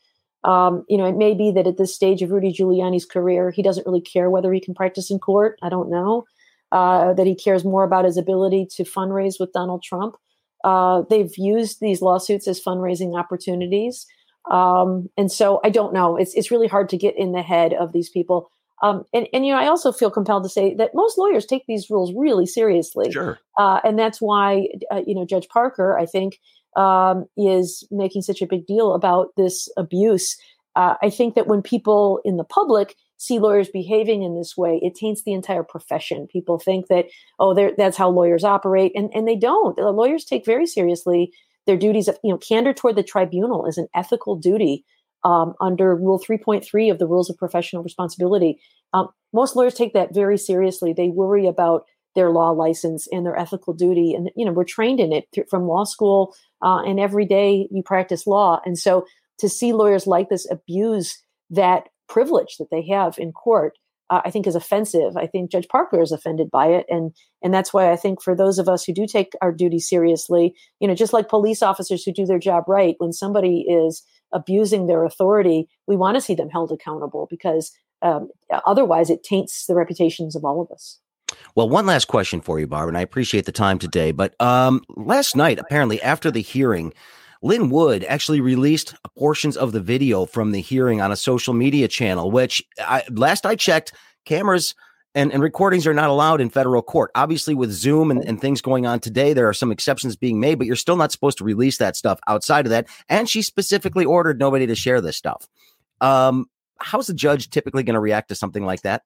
Um, 0.44 0.86
you 0.88 0.98
know, 0.98 1.06
it 1.06 1.18
may 1.18 1.34
be 1.34 1.52
that 1.52 1.68
at 1.68 1.78
this 1.78 1.94
stage 1.94 2.22
of 2.22 2.32
Rudy 2.32 2.54
Giuliani's 2.54 3.06
career, 3.06 3.52
he 3.52 3.62
doesn't 3.62 3.86
really 3.86 4.02
care 4.02 4.30
whether 4.30 4.52
he 4.54 4.62
can 4.62 4.74
practice 4.74 5.12
in 5.12 5.20
court. 5.20 5.60
I 5.62 5.70
don't 5.70 5.90
know. 5.90 6.26
Uh, 6.72 7.14
that 7.14 7.28
he 7.28 7.36
cares 7.36 7.66
more 7.66 7.84
about 7.84 8.06
his 8.06 8.18
ability 8.18 8.66
to 8.76 8.84
fundraise 8.84 9.40
with 9.40 9.52
Donald 9.52 9.84
Trump. 9.84 10.16
Uh, 10.64 11.04
they've 11.10 11.38
used 11.38 11.82
these 11.82 12.02
lawsuits 12.02 12.48
as 12.48 12.64
fundraising 12.64 13.20
opportunities. 13.20 14.06
Um, 14.50 15.10
and 15.18 15.32
so 15.32 15.60
I 15.64 15.70
don't 15.70 15.94
know. 15.94 16.16
It's 16.16 16.34
it's 16.34 16.52
really 16.52 16.68
hard 16.68 16.90
to 16.90 16.98
get 16.98 17.18
in 17.18 17.32
the 17.32 17.42
head 17.42 17.74
of 17.74 17.92
these 17.92 18.10
people. 18.10 18.50
Um, 18.82 19.06
and 19.14 19.28
and 19.34 19.46
you 19.46 19.54
know, 19.54 19.60
I 19.60 19.68
also 19.68 19.92
feel 19.92 20.10
compelled 20.10 20.44
to 20.44 20.50
say 20.50 20.74
that 20.76 20.96
most 20.96 21.18
lawyers 21.18 21.46
take 21.46 21.66
these 21.68 21.90
rules 21.90 22.14
really 22.16 22.46
seriously. 22.46 23.12
Sure. 23.12 23.38
Uh, 23.58 23.80
and 23.84 24.00
that's 24.00 24.22
why 24.22 24.68
uh, 24.92 25.02
you 25.06 25.14
know 25.14 25.26
Judge 25.26 25.48
Parker, 25.50 25.98
I 25.98 26.06
think, 26.06 26.40
um, 26.76 27.26
is 27.38 27.88
making 27.92 28.24
such 28.24 28.42
a 28.42 28.48
big 28.48 28.66
deal 28.66 28.94
about 28.94 29.30
this 29.38 29.70
abuse. 29.78 30.38
Uh, 30.76 30.96
I 31.02 31.10
think 31.10 31.36
that 31.36 31.48
when 31.48 31.62
people 31.62 32.22
in 32.24 32.38
the 32.38 32.44
public 32.44 32.96
see 33.22 33.38
lawyers 33.38 33.70
behaving 33.70 34.24
in 34.24 34.36
this 34.36 34.58
way, 34.58 34.80
it 34.82 34.96
taints 34.96 35.22
the 35.24 35.34
entire 35.34 35.64
profession. 35.64 36.28
People 36.28 36.58
think 36.58 36.88
that 36.88 37.06
oh, 37.40 37.54
that's 37.78 37.98
how 37.98 38.10
lawyers 38.10 38.44
operate, 38.44 38.92
and 38.96 39.12
and 39.14 39.28
they 39.28 39.36
don't. 39.36 39.76
The 39.76 39.92
lawyers 39.92 40.26
take 40.26 40.46
very 40.46 40.66
seriously 40.66 41.32
their 41.68 41.78
duties 41.78 42.08
of, 42.08 42.18
you 42.24 42.32
know, 42.32 42.38
candor 42.38 42.74
toward 42.74 42.96
the 42.96 43.04
tribunal 43.04 43.68
is 43.68 43.78
an 43.78 43.88
ethical 43.96 44.36
duty 44.36 44.84
um, 45.24 45.54
under 45.62 45.96
Rule 45.96 46.20
3.3 46.20 46.92
of 46.92 46.98
the 46.98 47.06
Rules 47.06 47.30
of 47.30 47.38
Professional 47.38 47.84
Responsibility. 47.84 48.60
Um, 48.94 49.10
most 49.32 49.56
lawyers 49.56 49.76
take 49.76 49.94
that 49.94 50.14
very 50.14 50.40
seriously. 50.40 50.92
They 50.92 51.10
worry 51.10 51.46
about 51.46 51.86
their 52.16 52.32
law 52.32 52.50
license 52.50 53.08
and 53.12 53.24
their 53.24 53.38
ethical 53.38 53.74
duty, 53.74 54.14
and 54.16 54.32
you 54.36 54.46
know 54.46 54.52
we're 54.52 54.64
trained 54.64 55.00
in 55.00 55.14
it 55.14 55.26
from 55.50 55.68
law 55.68 55.84
school, 55.84 56.36
uh, 56.62 56.82
and 56.82 57.00
every 57.00 57.26
day 57.26 57.68
you 57.72 57.84
practice 57.84 58.28
law. 58.28 58.60
And 58.66 58.78
so 58.78 59.06
to 59.38 59.48
see 59.48 59.74
lawyers 59.74 60.08
like 60.08 60.30
this 60.30 60.50
abuse 60.52 61.22
that 61.52 61.88
privilege 62.12 62.58
that 62.58 62.70
they 62.72 62.86
have 62.88 63.18
in 63.18 63.32
court 63.32 63.74
uh, 64.12 64.22
I 64.26 64.30
think 64.30 64.46
is 64.46 64.56
offensive. 64.56 65.16
I 65.16 65.26
think 65.26 65.50
Judge 65.50 65.70
Parker 65.70 66.02
is 66.02 66.12
offended 66.12 66.52
by 66.52 66.68
it, 66.68 66.86
and 66.90 67.16
and 67.42 67.54
that's 67.54 67.74
why 67.74 67.92
I 67.92 67.96
think 67.96 68.22
for 68.22 68.36
those 68.36 68.60
of 68.60 68.68
us 68.68 68.84
who 68.84 68.94
do 68.94 69.08
take 69.08 69.32
our 69.42 69.54
duty 69.54 69.80
seriously, 69.80 70.54
you 70.82 70.88
know, 70.88 70.94
just 70.94 71.14
like 71.14 71.30
police 71.30 71.64
officers 71.64 72.04
who 72.04 72.12
do 72.12 72.26
their 72.26 72.38
job 72.38 72.66
right, 72.68 72.96
when 72.98 73.14
somebody 73.14 73.62
is 73.62 74.04
abusing 74.34 74.88
their 74.88 75.06
authority, 75.06 75.68
we 75.88 75.96
want 75.96 76.16
to 76.16 76.22
see 76.22 76.36
them 76.36 76.50
held 76.50 76.72
accountable 76.72 77.28
because 77.30 77.72
um, 78.02 78.30
otherwise, 78.66 79.10
it 79.10 79.24
taints 79.24 79.66
the 79.66 79.76
reputations 79.76 80.36
of 80.36 80.44
all 80.44 80.62
of 80.62 80.70
us. 80.72 81.00
Well, 81.56 81.70
one 81.70 81.86
last 81.86 82.06
question 82.06 82.42
for 82.42 82.60
you, 82.60 82.68
Barb, 82.68 82.90
and 82.90 82.98
I 82.98 83.02
appreciate 83.02 83.46
the 83.46 83.54
time 83.54 83.80
today. 83.80 84.12
But 84.12 84.40
um, 84.42 84.82
last 84.90 85.38
night, 85.38 85.58
apparently, 85.58 86.02
after 86.02 86.30
the 86.30 86.42
hearing, 86.42 86.94
Lin 87.42 87.70
Wood 87.70 88.06
actually 88.08 88.42
released 88.42 88.96
portions 89.18 89.58
of 89.58 89.72
the 89.72 89.82
video 89.82 90.26
from 90.26 90.52
the 90.52 90.62
hearing 90.62 91.02
on 91.02 91.12
a 91.12 91.16
social 91.16 91.54
media 91.54 91.88
channel, 91.88 92.30
which 92.30 92.64
I, 92.80 93.04
last 93.10 93.46
I 93.46 93.56
checked, 93.56 93.94
cameras 94.26 94.76
and, 95.14 95.34
and 95.34 95.42
recordings 95.44 95.86
are 95.88 95.94
not 95.94 96.10
allowed 96.10 96.40
in 96.40 96.50
federal 96.50 96.82
court. 96.82 97.12
Obviously, 97.16 97.54
with 97.54 97.72
Zoom 97.72 98.12
and, 98.12 98.24
and 98.24 98.40
things 98.40 98.62
going 98.62 98.86
on 98.86 99.00
today, 99.00 99.34
there 99.34 99.50
are 99.50 99.54
some 99.54 99.72
exceptions 99.72 100.16
being 100.16 100.40
made, 100.40 100.58
but 100.58 100.68
you're 100.68 100.76
still 100.76 100.96
not 100.96 101.12
supposed 101.12 101.38
to 101.40 101.44
release 101.44 101.78
that 101.80 101.98
stuff 101.98 102.20
outside 102.28 102.66
of 102.66 102.70
that. 102.70 102.88
And 103.10 103.28
she 103.28 103.42
specifically 103.42 104.06
ordered 104.06 104.40
nobody 104.40 104.68
to 104.68 104.76
share 104.76 105.02
this 105.02 105.18
stuff. 105.18 105.48
Um, 106.00 106.46
how's 106.80 107.08
the 107.08 107.14
judge 107.14 107.50
typically 107.50 107.84
going 107.84 107.96
to 107.96 108.00
react 108.00 108.30
to 108.30 108.36
something 108.36 108.66
like 108.66 108.84
that? 108.84 109.04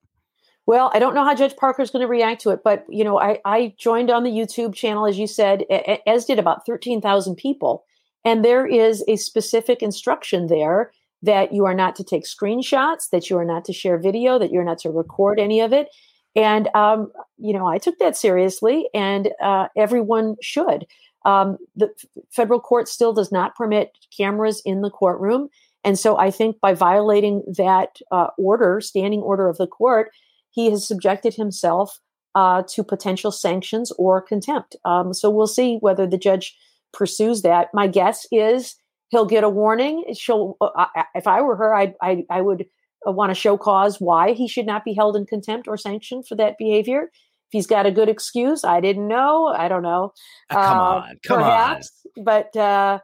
Well, 0.66 0.90
I 0.92 0.98
don't 0.98 1.14
know 1.14 1.24
how 1.24 1.34
Judge 1.34 1.56
Parker 1.56 1.82
is 1.82 1.90
going 1.90 2.02
to 2.02 2.08
react 2.08 2.42
to 2.42 2.50
it, 2.50 2.60
but 2.64 2.84
you 2.88 3.04
know, 3.04 3.20
I, 3.20 3.38
I 3.44 3.74
joined 3.78 4.10
on 4.10 4.24
the 4.24 4.30
YouTube 4.30 4.74
channel, 4.74 5.06
as 5.06 5.16
you 5.16 5.28
said, 5.28 5.64
as 6.06 6.24
did 6.24 6.40
about 6.40 6.66
thirteen 6.66 7.00
thousand 7.00 7.36
people, 7.36 7.84
and 8.26 8.44
there 8.44 8.66
is 8.66 9.02
a 9.08 9.16
specific 9.16 9.82
instruction 9.82 10.48
there 10.48 10.92
that 11.22 11.54
you 11.54 11.64
are 11.64 11.74
not 11.74 11.96
to 11.96 12.04
take 12.04 12.24
screenshots, 12.24 13.08
that 13.10 13.30
you 13.30 13.38
are 13.38 13.44
not 13.44 13.64
to 13.64 13.72
share 13.72 13.96
video, 13.98 14.38
that 14.38 14.50
you're 14.50 14.64
not 14.64 14.78
to 14.80 14.90
record 14.90 15.40
any 15.40 15.60
of 15.60 15.72
it, 15.72 15.88
and 16.34 16.68
um, 16.74 17.10
you 17.38 17.54
know, 17.54 17.66
I 17.66 17.78
took 17.78 17.98
that 17.98 18.16
seriously, 18.16 18.90
and 18.92 19.30
uh, 19.42 19.68
everyone 19.76 20.36
should. 20.42 20.86
Um, 21.24 21.56
the 21.74 21.88
federal 22.30 22.60
court 22.60 22.88
still 22.88 23.14
does 23.14 23.32
not 23.32 23.56
permit 23.56 23.96
cameras 24.16 24.60
in 24.66 24.82
the 24.82 24.90
courtroom, 24.90 25.48
and 25.82 25.98
so 25.98 26.18
I 26.18 26.30
think 26.30 26.60
by 26.60 26.74
violating 26.74 27.42
that 27.56 27.96
uh, 28.10 28.28
order, 28.36 28.82
standing 28.82 29.20
order 29.20 29.48
of 29.48 29.56
the 29.56 29.66
court 29.66 30.10
he 30.56 30.70
has 30.70 30.88
subjected 30.88 31.34
himself 31.34 32.00
uh, 32.34 32.62
to 32.68 32.82
potential 32.82 33.30
sanctions 33.30 33.92
or 33.98 34.20
contempt. 34.22 34.74
Um, 34.84 35.12
so 35.12 35.30
we'll 35.30 35.46
see 35.46 35.76
whether 35.80 36.06
the 36.06 36.18
judge 36.18 36.56
pursues 36.96 37.42
that. 37.42 37.68
My 37.74 37.86
guess 37.86 38.26
is 38.32 38.74
he'll 39.10 39.26
get 39.26 39.44
a 39.44 39.48
warning. 39.48 40.04
She'll, 40.14 40.56
uh, 40.60 40.86
if 41.14 41.26
I 41.26 41.42
were 41.42 41.56
her, 41.56 41.74
I, 41.74 41.94
I, 42.00 42.24
I 42.30 42.40
would 42.40 42.66
uh, 43.06 43.12
want 43.12 43.30
to 43.30 43.34
show 43.34 43.56
cause 43.56 44.00
why 44.00 44.32
he 44.32 44.48
should 44.48 44.66
not 44.66 44.84
be 44.84 44.94
held 44.94 45.16
in 45.16 45.26
contempt 45.26 45.68
or 45.68 45.76
sanctioned 45.76 46.26
for 46.26 46.34
that 46.36 46.56
behavior. 46.58 47.02
If 47.02 47.52
he's 47.52 47.66
got 47.66 47.86
a 47.86 47.92
good 47.92 48.08
excuse, 48.08 48.64
I 48.64 48.80
didn't 48.80 49.06
know. 49.06 49.46
I 49.46 49.68
don't 49.68 49.82
know. 49.82 50.12
Uh, 50.50 50.54
come 50.54 50.78
on, 50.78 51.16
come 51.24 51.38
perhaps, 51.38 51.92
on. 52.16 52.24
But 52.24 52.56
uh, 52.56 52.98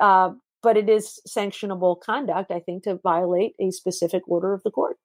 uh, 0.00 0.30
but 0.62 0.76
it 0.76 0.90
is 0.90 1.18
sanctionable 1.26 1.98
conduct, 2.00 2.50
I 2.50 2.60
think, 2.60 2.82
to 2.84 2.98
violate 3.02 3.54
a 3.58 3.70
specific 3.70 4.22
order 4.26 4.52
of 4.52 4.62
the 4.64 4.70
court. 4.70 4.96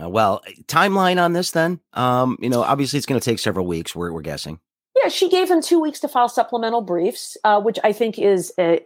Uh, 0.00 0.08
well, 0.08 0.42
timeline 0.66 1.22
on 1.22 1.32
this 1.32 1.52
then? 1.52 1.80
Um, 1.92 2.36
you 2.40 2.48
know, 2.48 2.62
obviously 2.62 2.96
it's 2.96 3.06
going 3.06 3.20
to 3.20 3.24
take 3.24 3.38
several 3.38 3.66
weeks. 3.66 3.94
We're, 3.94 4.12
we're 4.12 4.22
guessing. 4.22 4.58
Yeah, 5.02 5.08
she 5.08 5.28
gave 5.28 5.50
him 5.50 5.62
two 5.62 5.80
weeks 5.80 6.00
to 6.00 6.08
file 6.08 6.28
supplemental 6.28 6.82
briefs, 6.82 7.36
uh, 7.44 7.60
which 7.60 7.78
I 7.82 7.92
think 7.92 8.18
is 8.18 8.52
a, 8.58 8.80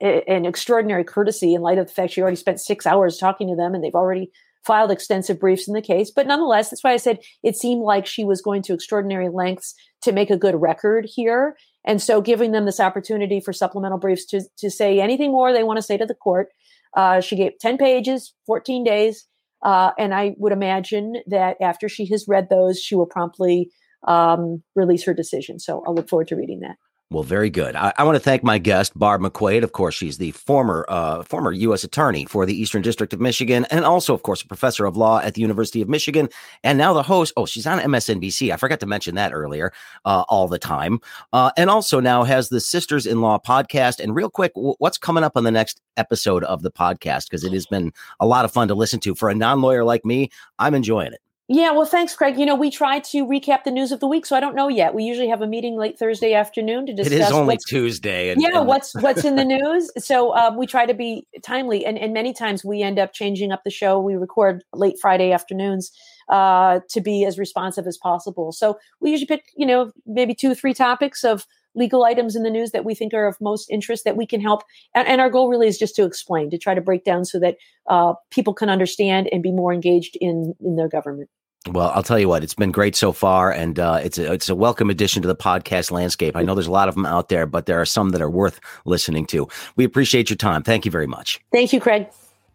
a, 0.00 0.22
an 0.28 0.46
extraordinary 0.46 1.04
courtesy 1.04 1.54
in 1.54 1.60
light 1.60 1.78
of 1.78 1.88
the 1.88 1.92
fact 1.92 2.12
she 2.12 2.22
already 2.22 2.36
spent 2.36 2.60
six 2.60 2.86
hours 2.86 3.18
talking 3.18 3.48
to 3.48 3.56
them 3.56 3.74
and 3.74 3.84
they've 3.84 3.94
already 3.94 4.30
filed 4.64 4.90
extensive 4.90 5.40
briefs 5.40 5.66
in 5.68 5.74
the 5.74 5.82
case. 5.82 6.10
But 6.10 6.26
nonetheless, 6.26 6.70
that's 6.70 6.84
why 6.84 6.92
I 6.92 6.96
said 6.96 7.18
it 7.42 7.56
seemed 7.56 7.82
like 7.82 8.06
she 8.06 8.24
was 8.24 8.40
going 8.40 8.62
to 8.62 8.74
extraordinary 8.74 9.28
lengths 9.28 9.74
to 10.02 10.12
make 10.12 10.30
a 10.30 10.36
good 10.36 10.60
record 10.60 11.06
here. 11.12 11.56
And 11.84 12.00
so 12.00 12.20
giving 12.20 12.52
them 12.52 12.64
this 12.64 12.80
opportunity 12.80 13.40
for 13.40 13.52
supplemental 13.52 13.98
briefs 13.98 14.24
to, 14.26 14.42
to 14.58 14.70
say 14.70 15.00
anything 15.00 15.32
more 15.32 15.52
they 15.52 15.64
want 15.64 15.78
to 15.78 15.82
say 15.82 15.96
to 15.96 16.06
the 16.06 16.14
court. 16.14 16.48
Uh, 16.96 17.20
she 17.20 17.36
gave 17.36 17.58
10 17.60 17.76
pages, 17.76 18.34
14 18.46 18.84
days. 18.84 19.26
Uh, 19.62 19.90
and 19.98 20.14
I 20.14 20.34
would 20.38 20.52
imagine 20.52 21.16
that 21.26 21.56
after 21.60 21.88
she 21.88 22.06
has 22.06 22.26
read 22.28 22.48
those, 22.48 22.80
she 22.80 22.94
will 22.94 23.06
promptly 23.06 23.70
um, 24.04 24.62
release 24.74 25.04
her 25.04 25.14
decision. 25.14 25.58
So 25.58 25.82
I'll 25.86 25.94
look 25.94 26.08
forward 26.08 26.28
to 26.28 26.36
reading 26.36 26.60
that. 26.60 26.76
Well, 27.12 27.22
very 27.22 27.50
good. 27.50 27.76
I, 27.76 27.92
I, 27.98 28.04
want 28.04 28.16
to 28.16 28.20
thank 28.20 28.42
my 28.42 28.56
guest, 28.56 28.98
Barb 28.98 29.20
McQuade. 29.20 29.64
Of 29.64 29.72
course, 29.72 29.94
she's 29.94 30.16
the 30.16 30.30
former 30.30 30.86
uh, 30.88 31.22
former 31.24 31.52
U.S. 31.52 31.84
Attorney 31.84 32.24
for 32.24 32.46
the 32.46 32.58
Eastern 32.58 32.80
District 32.80 33.12
of 33.12 33.20
Michigan, 33.20 33.66
and 33.70 33.84
also, 33.84 34.14
of 34.14 34.22
course, 34.22 34.40
a 34.40 34.46
professor 34.46 34.86
of 34.86 34.96
law 34.96 35.18
at 35.18 35.34
the 35.34 35.42
University 35.42 35.82
of 35.82 35.90
Michigan, 35.90 36.30
and 36.64 36.78
now 36.78 36.94
the 36.94 37.02
host. 37.02 37.34
Oh, 37.36 37.44
she's 37.44 37.66
on 37.66 37.80
MSNBC. 37.80 38.50
I 38.50 38.56
forgot 38.56 38.80
to 38.80 38.86
mention 38.86 39.14
that 39.16 39.34
earlier. 39.34 39.74
Uh, 40.06 40.24
all 40.30 40.48
the 40.48 40.58
time, 40.58 41.00
uh, 41.34 41.50
and 41.58 41.68
also 41.68 42.00
now 42.00 42.24
has 42.24 42.48
the 42.48 42.60
Sisters 42.60 43.04
in 43.04 43.20
Law 43.20 43.38
podcast. 43.38 44.00
And 44.00 44.14
real 44.14 44.30
quick, 44.30 44.54
w- 44.54 44.76
what's 44.78 44.96
coming 44.96 45.22
up 45.22 45.36
on 45.36 45.44
the 45.44 45.50
next 45.50 45.82
episode 45.98 46.44
of 46.44 46.62
the 46.62 46.70
podcast? 46.70 47.24
Because 47.28 47.44
it 47.44 47.52
has 47.52 47.66
been 47.66 47.92
a 48.20 48.26
lot 48.26 48.46
of 48.46 48.52
fun 48.52 48.68
to 48.68 48.74
listen 48.74 49.00
to 49.00 49.14
for 49.14 49.28
a 49.28 49.34
non 49.34 49.60
lawyer 49.60 49.84
like 49.84 50.06
me. 50.06 50.30
I'm 50.58 50.74
enjoying 50.74 51.12
it. 51.12 51.20
Yeah, 51.54 51.72
well, 51.72 51.84
thanks, 51.84 52.14
Craig. 52.14 52.38
You 52.38 52.46
know, 52.46 52.54
we 52.54 52.70
try 52.70 53.00
to 53.00 53.26
recap 53.26 53.64
the 53.64 53.70
news 53.70 53.92
of 53.92 54.00
the 54.00 54.06
week, 54.06 54.24
so 54.24 54.34
I 54.34 54.40
don't 54.40 54.54
know 54.54 54.68
yet. 54.68 54.94
We 54.94 55.04
usually 55.04 55.28
have 55.28 55.42
a 55.42 55.46
meeting 55.46 55.76
late 55.76 55.98
Thursday 55.98 56.32
afternoon 56.32 56.86
to 56.86 56.94
discuss. 56.94 57.12
It 57.12 57.20
is 57.20 57.30
only 57.30 57.58
Tuesday. 57.68 58.30
And, 58.30 58.40
yeah, 58.40 58.60
and 58.60 58.66
what's 58.66 58.94
what's 59.02 59.24
in 59.24 59.36
the 59.36 59.44
news. 59.44 59.90
So 60.02 60.34
um, 60.34 60.56
we 60.56 60.66
try 60.66 60.86
to 60.86 60.94
be 60.94 61.26
timely, 61.44 61.84
and 61.84 61.98
and 61.98 62.14
many 62.14 62.32
times 62.32 62.64
we 62.64 62.82
end 62.82 62.98
up 62.98 63.12
changing 63.12 63.52
up 63.52 63.64
the 63.64 63.70
show. 63.70 64.00
We 64.00 64.14
record 64.14 64.64
late 64.72 64.96
Friday 65.00 65.30
afternoons 65.30 65.92
uh, 66.30 66.80
to 66.88 67.00
be 67.02 67.24
as 67.26 67.38
responsive 67.38 67.86
as 67.86 67.98
possible. 67.98 68.52
So 68.52 68.78
we 69.00 69.10
usually 69.10 69.26
pick, 69.26 69.44
you 69.54 69.66
know, 69.66 69.92
maybe 70.06 70.34
two, 70.34 70.50
or 70.50 70.54
three 70.54 70.74
topics 70.74 71.22
of 71.22 71.46
legal 71.74 72.04
items 72.04 72.34
in 72.34 72.42
the 72.42 72.50
news 72.50 72.70
that 72.70 72.84
we 72.84 72.94
think 72.94 73.12
are 73.12 73.26
of 73.26 73.36
most 73.40 73.70
interest 73.70 74.04
that 74.04 74.16
we 74.16 74.26
can 74.26 74.40
help. 74.40 74.62
And, 74.94 75.06
and 75.06 75.20
our 75.20 75.30
goal 75.30 75.48
really 75.48 75.68
is 75.68 75.78
just 75.78 75.94
to 75.96 76.04
explain, 76.04 76.50
to 76.50 76.58
try 76.58 76.74
to 76.74 76.80
break 76.80 77.04
down 77.04 77.24
so 77.24 77.38
that 77.40 77.56
uh, 77.88 78.14
people 78.30 78.54
can 78.54 78.70
understand 78.70 79.28
and 79.30 79.42
be 79.42 79.52
more 79.52 79.72
engaged 79.72 80.16
in 80.20 80.54
in 80.60 80.76
their 80.76 80.88
government. 80.88 81.28
Well, 81.68 81.92
I'll 81.94 82.02
tell 82.02 82.18
you 82.18 82.28
what, 82.28 82.42
it's 82.42 82.54
been 82.54 82.72
great 82.72 82.96
so 82.96 83.12
far, 83.12 83.52
and 83.52 83.78
uh, 83.78 84.00
it's 84.02 84.18
a 84.18 84.32
it's 84.32 84.48
a 84.48 84.54
welcome 84.54 84.90
addition 84.90 85.22
to 85.22 85.28
the 85.28 85.36
podcast 85.36 85.90
landscape. 85.90 86.34
I 86.36 86.42
know 86.42 86.54
there's 86.54 86.66
a 86.66 86.72
lot 86.72 86.88
of 86.88 86.94
them 86.94 87.06
out 87.06 87.28
there, 87.28 87.46
but 87.46 87.66
there 87.66 87.80
are 87.80 87.86
some 87.86 88.10
that 88.10 88.20
are 88.20 88.30
worth 88.30 88.58
listening 88.84 89.26
to. 89.26 89.48
We 89.76 89.84
appreciate 89.84 90.28
your 90.28 90.36
time. 90.36 90.62
Thank 90.62 90.84
you 90.84 90.90
very 90.90 91.06
much. 91.06 91.40
Thank 91.52 91.72
you, 91.72 91.80
Craig. 91.80 92.08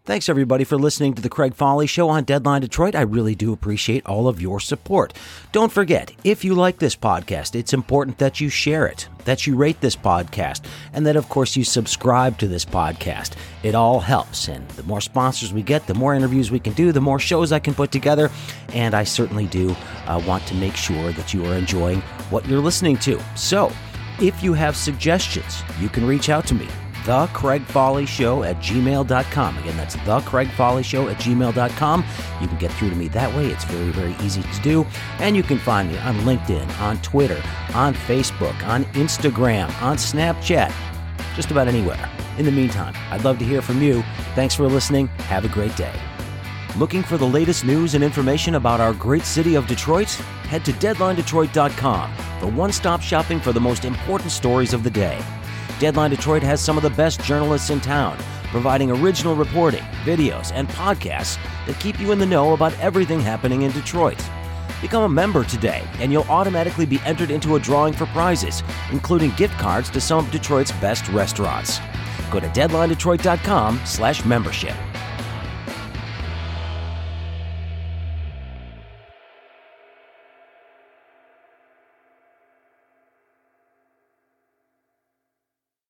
Thanks, 0.08 0.30
everybody, 0.30 0.64
for 0.64 0.78
listening 0.78 1.16
to 1.16 1.22
the 1.22 1.28
Craig 1.28 1.54
Fahle 1.54 1.86
Show 1.86 2.08
on 2.08 2.24
Deadline 2.24 2.62
Detroit. 2.62 2.96
I 2.96 3.02
really 3.02 3.36
do 3.36 3.52
appreciate 3.52 4.06
all 4.06 4.30
of 4.30 4.42
your 4.42 4.62
support. 4.62 5.12
Don't 5.52 5.70
forget, 5.70 6.14
if 6.24 6.46
you 6.46 6.56
like 6.56 6.80
this 6.80 6.96
podcast, 6.96 7.56
it's 7.56 7.74
important 7.74 8.18
that 8.20 8.40
you 8.40 8.48
share 8.48 8.88
it, 8.88 9.10
that 9.26 9.46
you 9.46 9.58
rate 9.58 9.82
this 9.82 9.98
podcast, 9.98 10.64
and 10.94 11.06
that, 11.06 11.18
of 11.18 11.28
course, 11.28 11.58
you 11.58 11.66
subscribe 11.66 12.38
to 12.38 12.48
this 12.48 12.64
podcast. 12.64 13.34
It 13.64 13.76
all 13.76 14.00
helps. 14.00 14.48
And 14.48 14.66
the 14.70 14.84
more 14.84 15.02
sponsors 15.02 15.52
we 15.52 15.62
get, 15.62 15.88
the 15.88 15.94
more 15.94 16.16
interviews 16.16 16.52
we 16.52 16.62
can 16.62 16.72
do, 16.72 16.94
the 16.94 17.02
more 17.02 17.20
shows 17.20 17.52
I 17.52 17.60
can 17.60 17.74
put 17.74 17.92
together. 17.92 18.32
And 18.72 18.94
I 18.94 19.04
certainly 19.04 19.48
do 19.48 19.76
uh, 20.06 20.24
want 20.26 20.48
to 20.48 20.56
make 20.56 20.78
sure 20.78 21.12
that 21.12 21.34
you 21.34 21.46
are 21.48 21.56
enjoying 21.56 22.00
what 22.30 22.48
you're 22.48 22.62
listening 22.62 22.96
to. 23.00 23.22
So, 23.36 23.74
if 24.22 24.42
you 24.42 24.54
have 24.54 24.78
suggestions, 24.78 25.64
you 25.82 25.90
can 25.90 26.08
reach 26.08 26.30
out 26.30 26.48
to 26.48 26.56
me 26.56 26.70
the 27.08 27.26
Craig 27.28 27.64
Fahle 27.64 28.06
Show 28.06 28.44
at 28.44 28.58
gmail.com. 28.58 29.58
Again, 29.60 29.78
that's 29.78 29.96
the 29.96 30.20
Craig 30.20 30.50
Fahle 30.50 30.84
Show 30.84 31.08
at 31.08 31.16
gmail.com. 31.18 32.06
You 32.42 32.48
can 32.48 32.58
get 32.58 32.70
through 32.74 32.90
to 32.90 32.96
me 32.98 33.08
that 33.08 33.34
way. 33.34 33.48
It's 33.48 33.64
very, 33.64 33.92
very 33.92 34.14
easy 34.26 34.44
to 34.44 34.62
do. 34.62 34.86
And 35.20 35.36
you 35.36 35.42
can 35.42 35.58
find 35.58 35.90
me 35.90 35.98
on 36.00 36.16
LinkedIn, 36.18 36.80
on 36.82 37.02
Twitter, 37.02 37.42
on 37.74 37.94
Facebook, 37.94 38.62
on 38.68 38.84
Instagram, 38.94 39.68
on 39.82 39.96
Snapchat, 39.96 40.74
just 41.34 41.50
about 41.50 41.70
anywhere. 41.70 42.10
In 42.38 42.46
the 42.46 42.52
meantime, 42.52 42.94
I'd 43.10 43.24
love 43.24 43.40
to 43.40 43.46
hear 43.46 43.62
from 43.62 43.82
you. 43.82 44.04
Thanks 44.36 44.54
for 44.54 44.68
listening. 44.68 45.08
Have 45.30 45.46
a 45.46 45.50
great 45.50 45.76
day. 45.78 45.94
Looking 46.76 47.04
for 47.04 47.18
the 47.18 47.26
latest 47.26 47.64
news 47.64 47.96
and 47.96 48.04
information 48.04 48.56
about 48.56 48.82
our 48.82 48.94
great 48.94 49.24
city 49.24 49.56
of 49.56 49.66
Detroit? 49.66 50.10
Head 50.50 50.66
to 50.66 50.74
DeadlineDetroit.com 50.74 52.14
for 52.40 52.48
one 52.48 52.74
stop 52.74 53.02
shopping 53.02 53.40
for 53.40 53.54
the 53.54 53.62
most 53.62 53.86
important 53.86 54.32
stories 54.32 54.74
of 54.74 54.84
the 54.84 54.92
day. 54.92 55.24
Deadline 55.80 56.10
Detroit 56.10 56.42
has 56.42 56.60
some 56.60 56.76
of 56.76 56.84
the 56.84 56.90
best 56.90 57.22
journalists 57.22 57.70
in 57.70 57.80
town, 57.80 58.18
providing 58.46 58.90
original 58.90 59.36
reporting, 59.36 59.84
videos, 60.06 60.52
and 60.56 60.68
podcasts 60.70 61.38
that 61.68 61.80
keep 61.80 62.00
you 62.00 62.12
in 62.12 62.18
the 62.18 62.26
know 62.26 62.54
about 62.54 62.74
everything 62.80 63.20
happening 63.20 63.62
in 63.62 63.70
Detroit. 63.72 64.20
Become 64.82 65.04
a 65.04 65.10
member 65.10 65.44
today, 65.44 65.84
and 66.00 66.12
you'll 66.12 66.24
automatically 66.24 66.88
be 66.88 67.00
entered 67.06 67.30
into 67.30 67.56
a 67.56 67.60
drawing 67.60 67.94
for 67.94 68.08
prizes, 68.08 68.64
including 68.92 69.30
gift 69.32 69.54
cards 69.60 69.92
to 69.92 70.02
some 70.02 70.26
of 70.26 70.32
Detroit's 70.32 70.72
best 70.74 71.08
restaurants. 71.10 71.80
Go 72.32 72.40
to 72.40 72.48
deadlinedetroit.com/membership. 72.48 74.76